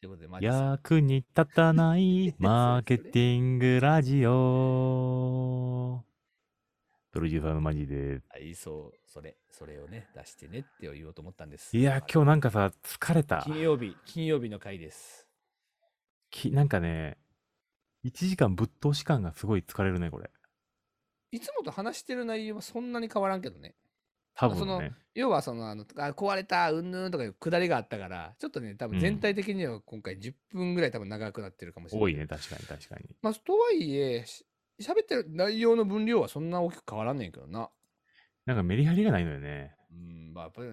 [0.00, 6.04] ということで、マジ役に立たない マーケティングラジオ。
[7.14, 8.20] プロデューサーのマジで。
[8.28, 11.76] あいいそう、それ、それをね、出してねって言おうと思ったんです。
[11.76, 13.40] いや、今日なんかさ、疲れた。
[13.42, 15.28] 金曜日、金曜日の回です。
[16.28, 17.16] きなんかね、
[18.04, 20.28] 1時間ぶっ通し感がすごい疲れるね、これ。
[21.30, 23.76] いつもと話してる内容はそんなに変わらんけどね。
[24.34, 24.92] 多その分ね。
[25.14, 32.02] 要はそのあのあ壊れたうんぬんとかいうくだりがあったからちょっとね多分全うん体的には今回10分ぐらい多分長くなってるかもしれない。
[32.02, 33.08] 多いね、確かに確かに。
[33.22, 34.44] まあとはいえし
[34.80, 37.70] 喋ってる内容の分量はそんな大きく変わらんねんけどな。
[38.46, 39.74] なんかメリハリがないのよね。
[39.90, 40.68] うんまあやっぱり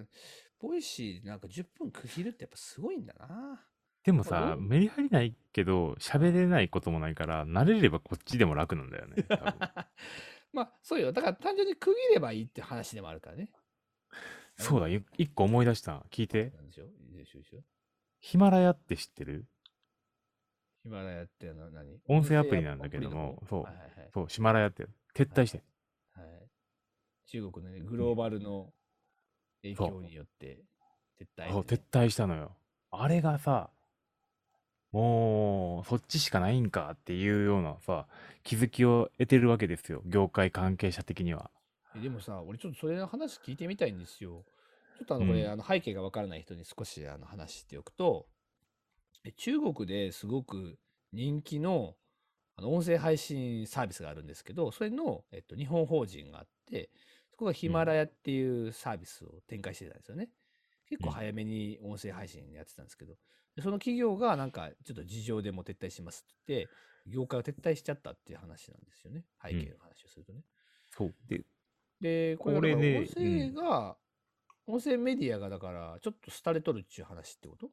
[0.58, 3.64] ボイシーなんか10分区切るってやっぱすごいんだな。
[4.04, 9.24] でもさ、おメリハリないけど、喋れないこともないから、慣れればこっちでも楽なんだよね。
[10.52, 13.50] まあそうよだから単純に区切ればいいって話でもあるからね。
[14.56, 16.04] そうだ、い一個思い出した。
[16.10, 16.52] 聞いて。
[18.20, 19.46] ヒマラヤって知ってる？
[20.82, 22.00] ヒマラヤってのは何？
[22.08, 25.62] 音声アプリなんだけどもそうはいはいはいそう、ヒマラヤって撤退して。
[26.14, 26.26] はい、
[27.26, 28.72] 中国の、ね、グローバルの
[29.62, 30.58] 影響によって
[31.20, 32.52] 撤退、ねそう、撤退したのよ。
[32.90, 33.70] あれがさ、
[34.90, 38.06] もう、そっちしかないんかっていうようなさ、
[38.42, 40.02] 気づきを得てるわけですよ。
[40.04, 41.50] 業界関係者的には。
[41.96, 44.44] えでもさ、俺ちょっとそれの話聞いてみたいんですよ。
[44.98, 48.26] ちょっとあのこれ、うんあの背景がわからない人に少しあの話しておくと、
[49.24, 50.78] え中国ですごく
[51.12, 51.94] 人気の
[52.56, 56.90] あの音声配信サービスがあるんですけど、それの、えっと、日本法人があって、
[57.30, 60.28] そこがヒマラヤっていうサービスを展開してたんですよね。
[60.88, 63.14] 結構うん早めに音声配信やってたんですけど、
[63.56, 66.68] でその企業がなんかちょっと事情でもう撤退しますって言って、
[67.06, 69.24] 業界を撤退しちゃったっていう話なんですよね。
[69.42, 70.42] 背景の話をするとね。
[70.90, 71.14] そう。
[71.26, 71.42] で、
[72.00, 73.96] で、これね音声が、
[74.66, 77.70] 音声メディアがだから、ちょっと廃れとるっちゅう話ってこと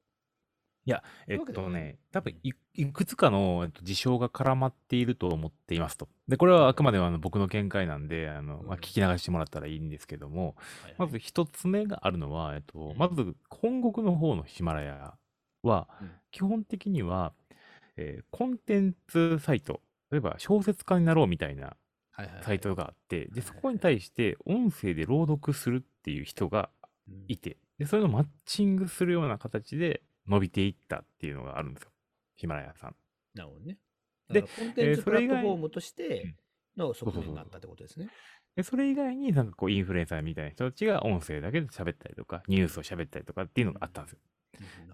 [1.27, 1.83] えっわけではない。
[1.83, 6.07] とね、多分いいくつかのえっと事象が絡まっていると思っていますと。
[6.27, 10.97] で、これはあくまでもあの僕の見解なんで、あの、まあ、うん聞き流してもらったらいいんですけども、はいはい。
[10.97, 12.97] まず一つ目があるのは、えっとう、ん。
[12.97, 15.13] まず本国の方のヒマラヤ
[15.63, 16.21] は、うん。
[16.31, 17.33] 基本的には、
[17.97, 19.81] えーコンテンツサイト、
[20.11, 21.75] 例えば小説家になろうみたいな
[22.11, 22.43] はいはいはい。
[22.43, 26.69] サイトがあって、で、そこに対して音声で朗読するっていう人が
[27.07, 27.25] うん。
[27.27, 31.91] いて、で、それのマッチングするような形で伸びていったっていうのがあるんですよ。
[32.35, 32.95] ヒマラヤさん。
[33.33, 33.77] なるほどね。
[34.29, 36.35] でコンテンツプラえーそれ以外ットフォームとしてうん
[36.77, 38.09] の側面があったってことですね。
[38.55, 44.19] で、それ以外になんかこうインフルエンサーみたいな人たちが音声だけで喋ったりとか、ニュースを喋ったりとかっていうのがあったんですよ。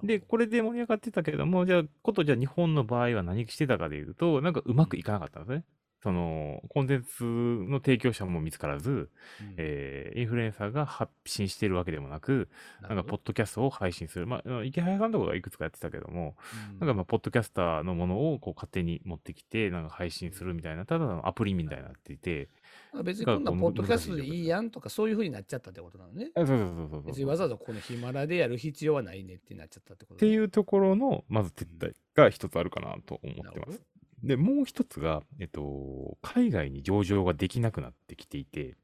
[0.03, 5.63] で、これで盛り上がってたけれども、じゃあ、ことじゃあ日本の場合は何してたかでいうと、なんかうまくいかなかったんですね。
[6.05, 9.09] その、コンテンツの提供者も見つからず、うん
[9.57, 12.47] えーインフルエンサーが発信してるわけでもなく、
[12.81, 14.27] なんか、ポッドキャストを配信する。
[14.27, 16.35] まあ、池早さんとかがいくつかやってたけども、
[16.79, 22.49] なんかまあ、ポッドキャスターのものをこう勝手に持ってきて、なんか配信するみたいな、ただのアプリみたいになっていて、
[22.93, 26.29] あ別にこんなポッドキャストでいいやんとかそういうふうになっちゃったってことなのね。
[26.35, 27.17] あそうそうそうそう別。
[27.17, 33.81] にわざわざこのヒマラでやる必要はないねってなっちゃったってことっていうところの、まず撤退が一つあるかなと思ってます。
[34.25, 38.75] で、もう一つが、えっと、海外に上場ができなくなってきていて、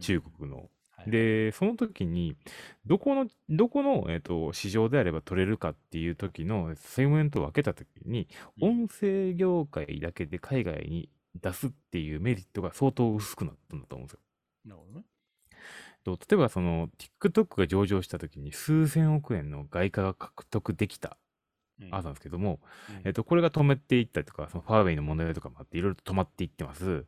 [0.00, 0.70] 中国の。
[0.90, 2.36] はい、で、その時に、
[2.86, 8.28] どこの、どこの、えっと、市場であれば取れるかっていう時のセグメントを分けた時に、
[8.60, 11.08] うん音声業界だけで海外に
[11.40, 14.20] 出すっていうメリットが相当薄くなったんだと思うんですよ。
[14.64, 15.04] なるほどね。
[16.04, 16.88] と例えばその
[17.20, 21.27] TikTok が上場した時に数千億円の外貨が獲得できたうん
[21.90, 23.00] あったんですけども、うん。
[23.04, 26.84] えっと、これが止めていったりとか、そのファーウェイの問題とかもあって、いろいろと止まっていってます。
[26.84, 27.06] うん。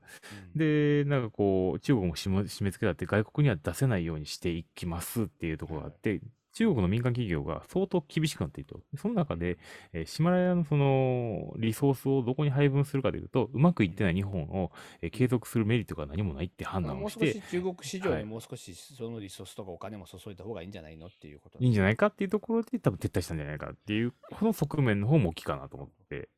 [0.54, 6.20] で、なんかこう、中国も締め締め付けだって外国には出せないようにしていきますっていうところがあって、
[6.52, 8.80] 中国の民間企業が相当厳しくなっていると。
[8.96, 9.58] その中で、
[9.92, 18.22] えーヒマラヤのそのリソースをどこに配分するかというと、うまくいってない日本を、えー継続するメリットが何もないって判まあもう少断をしてし、中国市場はい。
[18.22, 26.28] にもう少しそのリソースとかお金も注いだ方がいいんじゃないのっていうこといいんじゃゃないかっていうところで多分撤退したんじゃないかっていう、この側面の方も大きいかなと思って。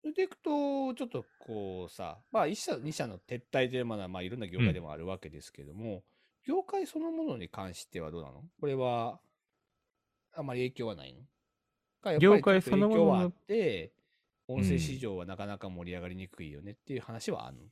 [0.00, 6.02] それでいくと、ちょっとこうさ、まあ一社、二社の撤退というものはまあいろんな業界でもあるわけですけども、
[6.44, 8.42] 業界そのものに関してはどうなの？
[8.60, 9.20] これは、
[10.34, 11.20] あまり影響はないの？
[12.02, 13.92] かやっぱり業界そのものの影響はあって、
[14.48, 17.62] 音声うん市場はなかなか盛り上がりにくいよねっていう話はあるの、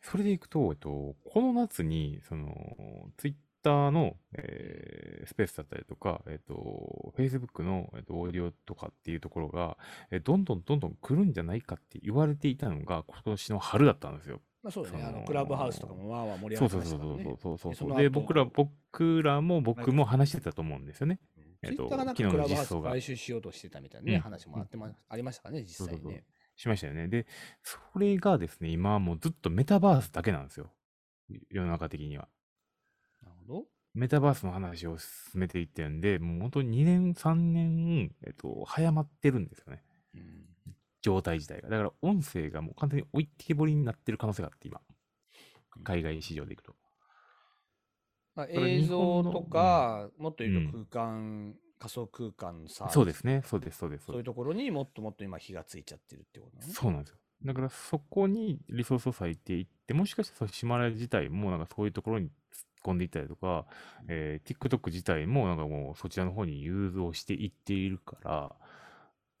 [0.00, 2.52] それでいくと、えっと、この夏に、その、
[3.16, 9.78] ツイッターの、えースペースだったりとか、えっと、Facebook の、えっと、オーディオとかっていうところが、
[10.10, 14.42] えどんどんどんどん来るんじゃないかって言われていたのが、今年の春だったんですよ。
[14.62, 17.36] まあそうだね、そのあのクラブハウスとかもまあまあ盛り上そうがってそうそうそうましたからね。
[17.40, 17.96] そうそうそう。
[17.96, 21.18] で、でその後僕ら、僕らも僕も話してたと思うんですよね。
[21.66, 26.24] えっと昨日の実装が買収しようとしてたみたいなね、うん話もあってま、ありましたからね、実際そうそうそうね。
[26.56, 27.08] しましたよね。
[27.08, 27.26] で、
[27.62, 30.70] それがですね、今はもうずっとメタバースだけなんですよ。
[31.50, 32.28] 世の中的には。
[33.22, 33.64] なるほど。
[33.94, 39.82] メタバースの話を進めていってるんで、もう本当に2年、3年、えっと、早まってるんですよね。
[40.14, 40.44] うん
[41.04, 41.68] 状態自体が。
[41.68, 44.80] だから音声がもう完全に置いてけぼりになってる可能性があって、今。
[45.82, 46.74] 海外市場でいくと。
[48.34, 53.42] まあ、映像日本のとか、もっと言うとう空間、仮想空間のサービスそうですね。
[53.46, 54.06] そうです、そうです。
[54.06, 56.72] そういうところにもっともっと今火がついちゃってるってことね。
[56.72, 57.16] そうなんですよ。
[57.44, 62.32] だからそこにリソースを割いていって、もしかしたらそのヒマラヤ自体もなんかそういうところに突っ
[62.84, 63.66] 込んでいったりとか、
[64.08, 68.30] えー TikTok 自体もなんかもうそちらの方に誘導していっているから、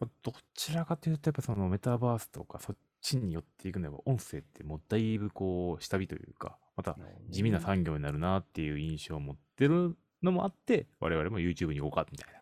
[0.00, 6.98] まあどちらかというとやっぱそのメタバースとかそっちに寄っていくのは音声ってもうだいぶこう下火というか、また
[7.28, 12.40] 地味な産業になるなっていう印象を持ってるのもあって、我々も YouTube に行こうかみたいな。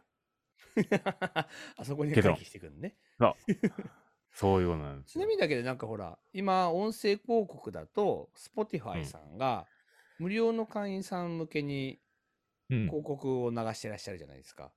[1.76, 2.96] あそこに回帰してくるね。
[3.18, 3.36] そう。
[4.32, 5.12] そういうことなんですよ。
[5.12, 8.30] ちなみにだけど、なんかほら、今、音声広告だと、
[8.92, 9.04] う Spotify ん。
[9.04, 9.68] さんが、
[10.18, 12.00] 無料の会員さん向けに
[12.70, 12.86] うん。
[12.88, 14.72] 広告を流してらっしゃるじゃないですか。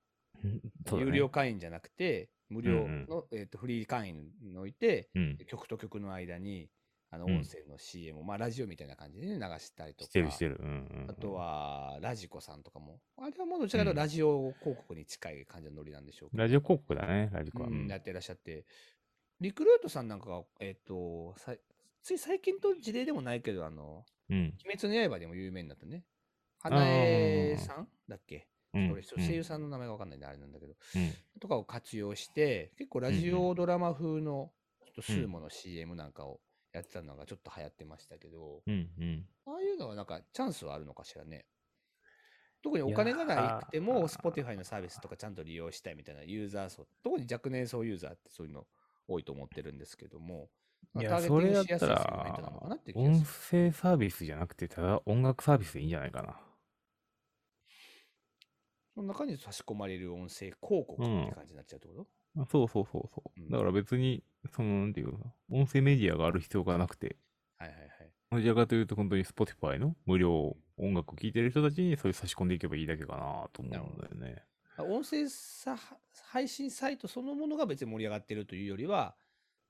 [0.86, 1.10] そうだね。
[1.10, 5.38] 有料会員じゃなくて、無料の、えー、とフリー会員において、うん。
[5.46, 6.68] 曲と曲の間に、
[7.10, 10.10] あのうん音声の CM を、まあラジオみたいな感じで、ね、流したりとか。
[11.08, 13.00] あとは、ラジコさんとかも。
[13.16, 16.42] あれはもうどちらかというとラジオ広告に近い感じのノリなんでしょうけど。
[16.42, 17.68] ラジオ広告だね、ラジコは。
[17.68, 18.64] うん、やってらっしゃって。
[19.40, 21.60] リクルートさんなんかが、えっ、とさい、
[22.02, 24.54] つい最近と事例でもないけど、あの、うん。
[24.64, 26.04] 鬼滅の刃でも有名になったね。
[26.58, 28.48] 花江さんだっけ？
[28.76, 34.52] うん俺、声優さんの名前がわかんないんであれなんだけど、うんとかを活用して、結構ラジオドラマ風の、
[34.84, 36.40] ちょっとスーモの CM なんかを
[36.72, 39.26] やってたのがちょっと流行ってましたけど、うんうん。
[39.46, 41.46] ああいうのはなんかチャンスはあるのかしらね。
[42.62, 48.66] 特にお金がなくても、Spotify のサービスとかちゃんと利用したいみたいなユーザー層、特に若年層ユーザーってそういうの
[49.06, 50.48] 多いと思ってるんですけども、
[50.92, 53.24] まあいや、それだったら音。
[53.50, 56.40] 声サービスじゃなくて、ただ音楽サービスでいいんじゃないかな。
[58.96, 60.56] その中に差し込まれる音声広
[60.86, 62.08] 告って感じになっちゃうってこと、
[62.38, 63.40] あそうそうそうそうう。
[63.40, 64.24] んだから別に、
[64.54, 67.16] その、なんていうの、音声メディアがある必要がなくて、
[67.58, 68.12] はいはいはい。
[68.30, 74.42] どちらかというと、本当に Spotify の無料音楽を聴いてる人たちにそれ差し込んでいけばいいだけかなと思うんだよね。
[74.76, 75.76] あ音声さ
[76.26, 79.16] 配信サイトそのものが別に盛り上がってるというよりは、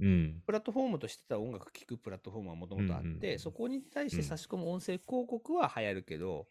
[0.01, 0.43] うん。
[0.47, 6.48] プラットフォームとしてた音楽聴くプラットフォームはもともとあって、うんうんうんそこに対して差し込む音声広告は流行るけど、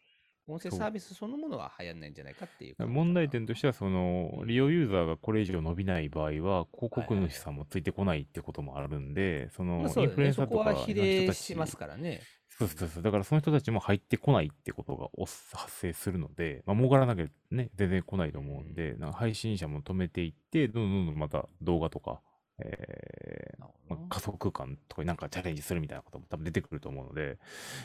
[0.48, 2.86] 音声サービスそのものは流行んないんじゃないかっていう。
[2.86, 6.66] 問題点としては、そのう、ん利用ユーザーがこれ以上伸びない場合は、広はい
[7.06, 12.20] 告主さんもついてこないってこともあるんで、その、インフルエンサーとかの人たちますからね。
[12.58, 13.02] そうそうそう。
[13.02, 22.22] だからその人たちも入ってこないってことがお発生するので、まあ、儲からなきゃね、全然来ないと思うんで、なんか配信者も止めていって、どんどんどんまた動画とか、
[22.64, 27.38] えーまあ、仮想空間とかになんかチャレンジするみたいなことも多分出てくると思うので、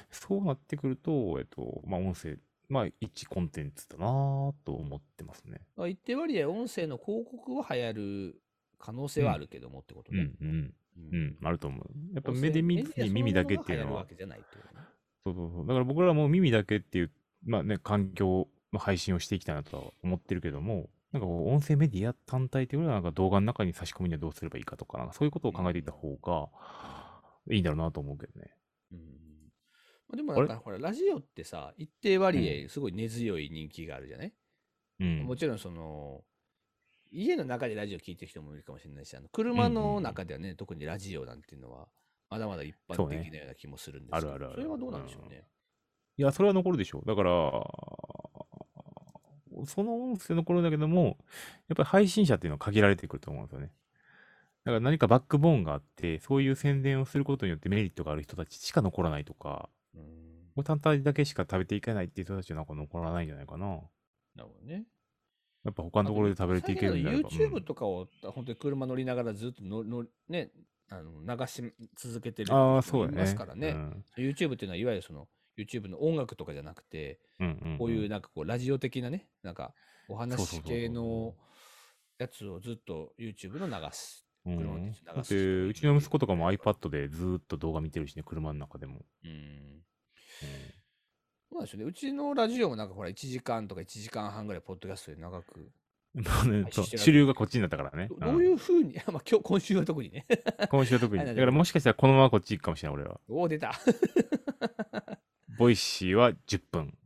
[0.09, 2.37] そうなってくると、えっと、まあ、音声、
[2.71, 5.59] まあ、一コンテンツだなぁと思ってますね。
[5.75, 8.41] まあ一定割合音声の広告は流行る
[8.79, 10.31] 可能性はあるけどもってことね。
[10.39, 10.73] うん、うん、う
[11.11, 11.89] うんん、あると思う。
[12.13, 14.05] やっぱ目で見ずに耳だけっていうのは。
[15.25, 15.67] そうそうそう。
[15.67, 17.11] だから僕らも耳だけっていう、
[17.43, 26.47] まあね、環境の配信をしていきたいなとは思ってるけども、なんか音声メディア単体っていうよりはなんか動画の中に差し込みにはどうすればいいかとか、そういうことを考えていった方が
[27.53, 28.55] いいんだろうなと思うけどね。
[28.93, 29.20] うん
[30.11, 34.33] まあでもなんかほら、ラジオってさ、一定割合すごい根強い人気があるじゃない、
[34.99, 35.19] うん。
[35.23, 36.23] もちろんその、
[37.13, 41.87] 家の中でラジオ聞いてる人もいるかもしれないし、あの車の中ではね、特にラジオなんていうのは、
[42.29, 45.45] まだまだ一般そうね的なような気もするんですけど、あるあるあるそれはどうなんでしょうね？
[46.17, 47.07] いや、それは残るでしょう。
[47.07, 47.31] だから、
[49.65, 51.17] その音声残るんだけども、
[51.69, 53.71] やっぱり配信者っていうのは限られてくると思うんですよね。
[54.63, 59.69] だから何かバックボーンがあって、そういう宣伝をすることによってメリットがある人たちしか残らないとか、
[60.55, 63.65] うんもう単体だけしか食べていけないっていう人たちはなんか残らないんじゃないかな。
[64.35, 64.83] なるほどね。
[65.63, 70.49] やっぱ他のところで食べれていけるんだ最ら近あの YouTube とかを本当に車乗りながらずっとのの、ね、
[70.89, 73.17] あの流し続けてるああ、人もいそうやね。
[73.21, 73.69] ますからね。
[73.69, 74.05] うん。
[74.17, 77.19] YouTube っていうのはいわゆるその YouTube の音楽とかじゃなくて、
[77.77, 79.73] こういうなんかこうラジオ的なね、なんか
[80.09, 81.35] お話系の
[82.17, 84.25] やつをずっと YouTube の流す。
[84.43, 89.01] うん、だって、うちの息子とかも iPad でずーっと動画見てるしね、車の中でも。
[89.23, 89.83] うん。
[90.43, 90.81] うん
[91.51, 91.85] そうですよね。
[91.85, 95.69] うちのラジオもなんかほら1時間とか1時間半ぐらいポッドキャストで長く。
[96.13, 98.07] まあね主流がこっちになったからね。
[98.07, 100.25] どどういうふうに、 まあ今日、今週は特にね。
[100.29, 101.23] うん今週は特に。
[101.23, 103.19] はいだからもしかしたらこのままこっち行くかもしれない、俺は。
[103.27, 103.73] おお、出た。
[105.57, 106.97] ボイシーは10分。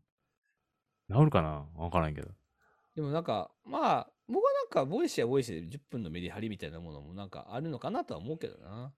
[1.10, 1.68] 直るかな？
[1.76, 2.30] わからんけど。
[2.96, 8.94] でもなんか、まあ、僕はなんか、ボイシーはボイシーで10分のメリハリみたいなものもなんかあるのかなとは思うけどな。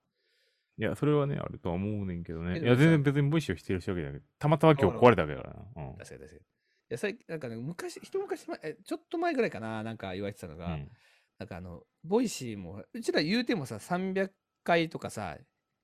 [0.80, 2.60] いや、それはね、あるとは思うねんけどね。
[2.60, 5.60] えいや、全然別に Voicy を否定してるわけじゃなくて、たまたま今日壊れたわけだからな。
[5.90, 6.40] うん確かに確かに。
[6.40, 6.44] い
[6.90, 10.92] や、最近なんかね、昔、一昔前、えちょっと前ぐらいかな、なんか言われてたのが、うん。
[11.40, 14.24] なんかあの、 Voicy も、うちら言うてもさ、300
[14.64, 15.38] 回とかさ、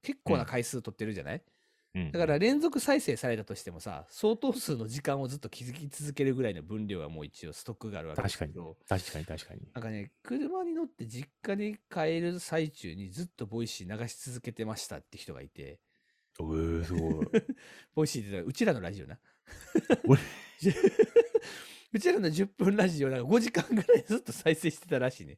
[0.04, 1.42] 結構な回数取ってるじゃない、うん。
[2.12, 8.78] だから連続再生されたとしてもさ、相当数の時間をずっと聞き続けるぐらいの分量はもう一応ストックがあるわけです確かにけど、。
[8.90, 9.62] 確かに確かに。
[9.76, 15.80] なんかね、車に乗って実家に帰る最中にずっと Voicy 流し続けてましたって人がいて、
[16.40, 17.28] えー、すごい。
[17.94, 19.20] Voicy ってうちらのラジオな。
[20.06, 20.20] 俺
[21.94, 25.38] うちらの10分ラジオなんか5時間ぐらいずっと再生してたらしいね。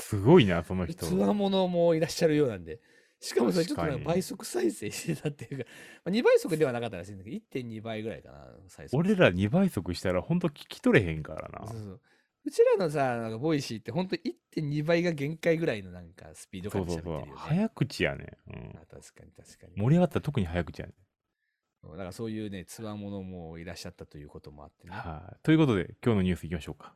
[0.00, 1.06] すごいな、その人。
[1.06, 2.80] つわものもいらっしゃるようなんで。
[3.24, 5.70] しかもそれちょっとなん確か倍速再生してたっていうか、
[6.04, 8.96] まあ、2倍速ではなかったらしいんだけど、1.2倍ぐらいかな、再生。
[8.96, 11.78] 俺ら2倍速したらほんと聞き取れへんからなそう。
[11.78, 12.00] そう
[12.46, 17.40] うちらのさ、なんか Voicy って本当1.2倍が限界ぐらいのなんかスピード感でそうそうそう喋ってるよね。。
[17.40, 18.26] 早口やね。
[18.48, 18.80] うんあ。
[18.86, 19.72] 確かに確かに。
[19.76, 20.92] 盛り上がったら特に早口やね。
[21.90, 24.94] だからそういうね、つわものもいらっしゃったということもあってね。
[24.94, 25.36] はい。
[25.42, 26.94] ということで、今日のニュースいきましょうか。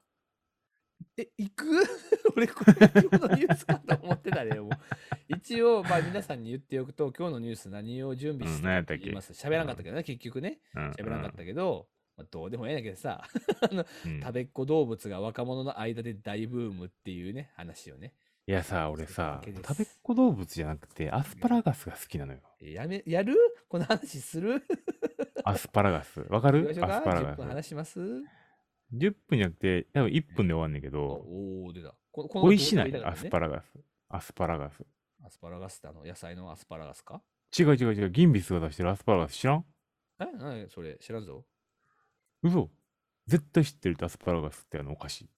[1.17, 1.67] え、行く？
[2.37, 4.61] 俺、これ今日のニュースかと思ってたね。
[4.61, 4.71] もう
[5.29, 9.05] 一応、まあ皆さんに言っておくと、今日のニュース何を準備してたうん何やったっけ？
[9.05, 10.61] 言います喋らなかったけどね、結局ね。
[10.75, 10.91] うん。
[10.91, 13.23] 喋らなかったけど、まあ、どうでもええんやけどさ、
[14.05, 18.15] うん食べっ子動物が若者の間で大ブームっていうね、話をね。
[18.47, 22.41] いやさ、俺さ、そういうわけです食べっ子動物じゃなくて、アスパラガスが好きなのよ。
[22.61, 23.37] えやめ、やる？
[23.69, 24.63] この話する？
[25.45, 26.21] アスパラガス。
[26.31, 26.63] わかる？
[26.69, 27.69] 行きましょうか？10アスパラガ分話ス。
[27.69, 28.01] します？
[28.95, 31.95] 10分じゃなくて、多分1分で終わんねんけど、おおー、出た。
[32.11, 33.79] ここ美味しないアスパラガス。
[34.09, 34.85] アスパラガス。
[35.25, 37.21] アスパラガスってあの野菜のアスパラガスか？
[37.59, 39.65] 違う違う違う、ギンビスが出してるアスパラガス知らん？
[40.21, 40.25] え？
[40.39, 40.69] 何？
[40.71, 41.45] それ知らんぞ。
[42.43, 42.71] 嘘
[43.27, 45.29] 絶対知ってるってアスパラガスってあのお菓子。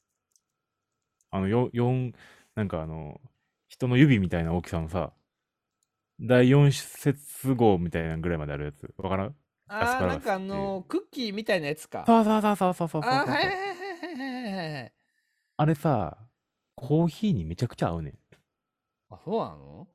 [1.30, 2.12] あの、よ、四
[2.54, 3.20] なんかあの、
[3.68, 5.12] 人の指みたいな大きさのさ、
[6.20, 8.92] 第4節号みたいなぐらいまであるやつ。
[8.98, 9.34] わからん？
[9.72, 12.04] ああ、なんかあの、クッキーみたいなやつか。
[12.06, 14.92] そうそうそうそうそうそうそうあーはいはいはいはいはいはい。
[15.58, 16.18] あれさ、
[16.74, 18.18] コーヒーにめちゃくちゃ合うねん。
[19.10, 19.88] あ、そうなの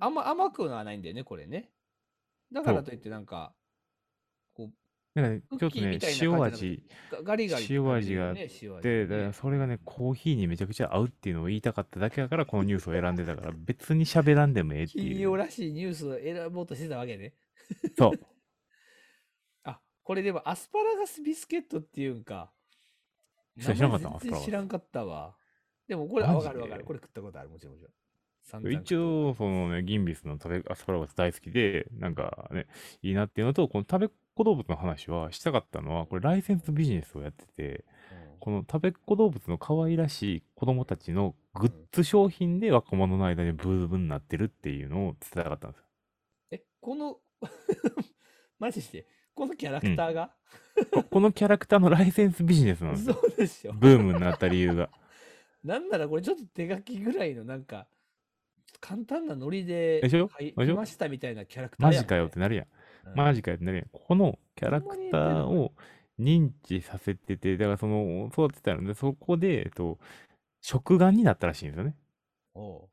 [0.00, 1.70] あんま甘くはないんだよね、これね。
[2.52, 3.54] だからといってなんか、
[4.54, 4.70] こ
[5.14, 15.20] なんかね、クッちょっとねキーみたい、な塩感じ味う、ガガリガリ塩味があっね、塩味で、ねだからそれがね、コーヒーにめちゃくちゃ合うっていうのを言いたかっただけだから、このニュースを選んでたから、別に喋らんでもええって企いう。
[15.20, 17.34] 業らしいニュースを選ぼうとしてたわけね。
[17.96, 18.20] そう。
[19.64, 22.52] あ、これでもアスパラガスビスケットっていうんか。
[23.58, 25.36] 知らんかった全然知らんかったわ。
[25.86, 26.84] でもこれ、わかるわかる。
[26.84, 28.72] これ食ったことある、もちろんもちろん。
[28.72, 32.66] 一応、そのね、ギンビスの食べアスパラガス大好きで、なんかね、
[33.02, 37.84] いいなっていうのと、この食べっ子動物の話はしたかったのは、これライセンスビジネスをやってて、
[38.18, 45.84] うんこの食べっ子動物の可愛らしい子供たちのグッズ商品で若者の間でブームになってるっていうのを伝えたかったんですよ。
[46.50, 47.16] え、この、
[48.58, 50.34] マジで、このキャラクターが、
[50.92, 53.14] ここのキャラクターのライセンスビジネスなんですよ。
[53.14, 53.72] そうでしょ。
[53.72, 54.90] ブームになった理由が。
[55.64, 57.86] なんならこれちょっと手書きぐらいのなんか、
[58.80, 60.28] 簡単なノリででしょ？
[60.28, 62.66] はいましたみたいなキャラクターやんマジかよってなるやん。
[63.08, 63.88] うんマジかよってなるやん。
[63.92, 65.74] このキャラクターを
[66.18, 69.98] 認知させてて、だからその、育てたので、そこで、えっと、
[70.60, 71.96] 食玩になったらしいんですよね。
[72.54, 72.88] おう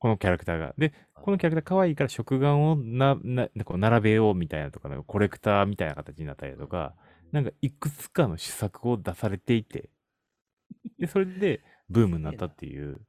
[0.00, 0.74] このキャラクターが。
[0.78, 6.94] で、このキャラクター可愛いから食玩をな、な、こう並べようみたいなとか、なんかコレクターみたいな形になったりだとか、
[7.32, 9.90] なんかいくつかの試作を出されていて、
[10.98, 13.02] で、それでブームになったっていう、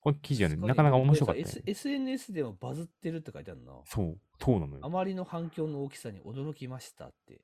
[0.00, 3.72] この記事はね、なかなか面白かった、ね SNS でもバズってるって書いてあるな。
[3.84, 4.80] そう、そうなのよ。
[4.82, 7.42] あまりの反響の大きさに驚きましたって。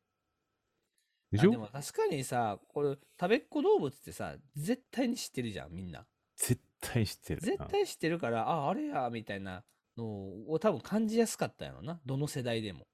[1.30, 6.06] でしょあでも確かにさ、これ食べっ子動物ってさ、絶対に知ってるじゃん、みんな。
[6.36, 7.40] 絶対知ってる。
[7.40, 9.64] 絶対知ってるから、あ、あれや、みたいな
[9.96, 10.04] の
[10.48, 12.00] を多分感じやすかったんやろな。
[12.04, 12.86] どの世代でも。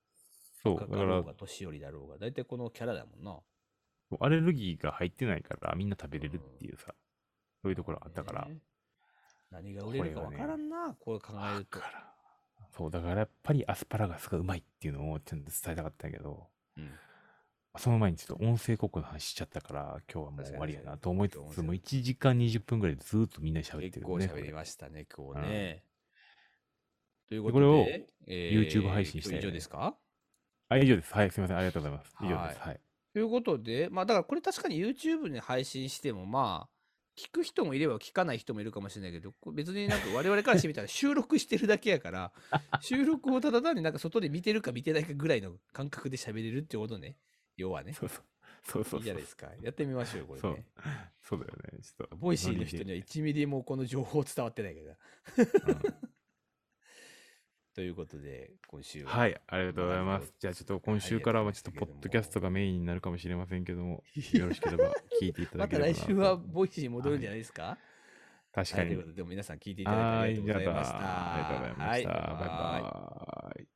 [0.62, 2.18] そう、だから年寄りだろうが。
[2.18, 3.40] 大体このキャラだもんな。
[4.20, 6.94] アレルギーが入ってないからみんな食べれるっていうさ、
[7.62, 8.46] そういうところあったから。
[8.46, 8.58] ね
[9.50, 11.78] 何が売れるかわからんな、これ考えると。
[11.78, 12.14] だから
[12.76, 16.90] そう、だからやっぱりアスパラガスがうまいっていうのをちゃんと伝えたかったんやけど、うん
[17.78, 24.32] その前にちょっと音声広告の話しちゃったから、今日はもう終わりやなと思いつつ、もう1時間20分ぐらいずーっとみんなで喋って結構るね。
[24.32, 25.84] 喋りましたね、今日うんね。
[27.28, 27.86] というでことで、これを
[28.26, 29.96] え YouTube 配信したいね今日以上ですか？
[30.68, 31.14] あ、以上です。
[31.14, 31.56] はい、すみません。
[31.56, 32.14] ありがとうございます。
[32.20, 32.60] 以上です。
[32.60, 32.80] ははい。
[33.14, 36.72] ということで、まあだからこれ確かに YouTube に配信してもまあ、
[37.18, 42.32] 聞く人もいれば聞かない人もいるかもしれないけど、別になんか我々からしてみたら収録してるだけやから、
[42.80, 47.16] 収録をただ単になんか外で見てるか見てないかぐらいの感覚で喋れるってことね。
[47.56, 47.92] 要はね。
[47.92, 48.24] そうそう。
[48.64, 49.00] そうそう。
[49.00, 49.48] いいじゃないですか。
[49.60, 50.66] やってみましょうよ、これそうね。。
[51.20, 51.78] そうだよね。
[51.82, 52.16] ちょっと。
[52.16, 54.90] Voicy の人には1ミリもこの情報伝わってないけど。
[54.90, 54.96] うん
[57.74, 59.10] ということで、今週は。
[59.10, 60.34] はい、ありがとうございます。
[60.38, 64.04] じゃあちょっと今週からはちょっとポッドキャストがメインになるかもしれませんけども、
[64.34, 66.00] よろしければ聞いていただまたければなと。
[66.00, 67.78] 来週は Voicy に戻るんじゃないですか、
[68.52, 69.08] 確かにはいというこ。
[69.08, 70.98] とで、皆さん聞いていただいてありがとうございました。
[70.98, 72.08] ありがとうございました。
[72.10, 73.71] はいバイバイ。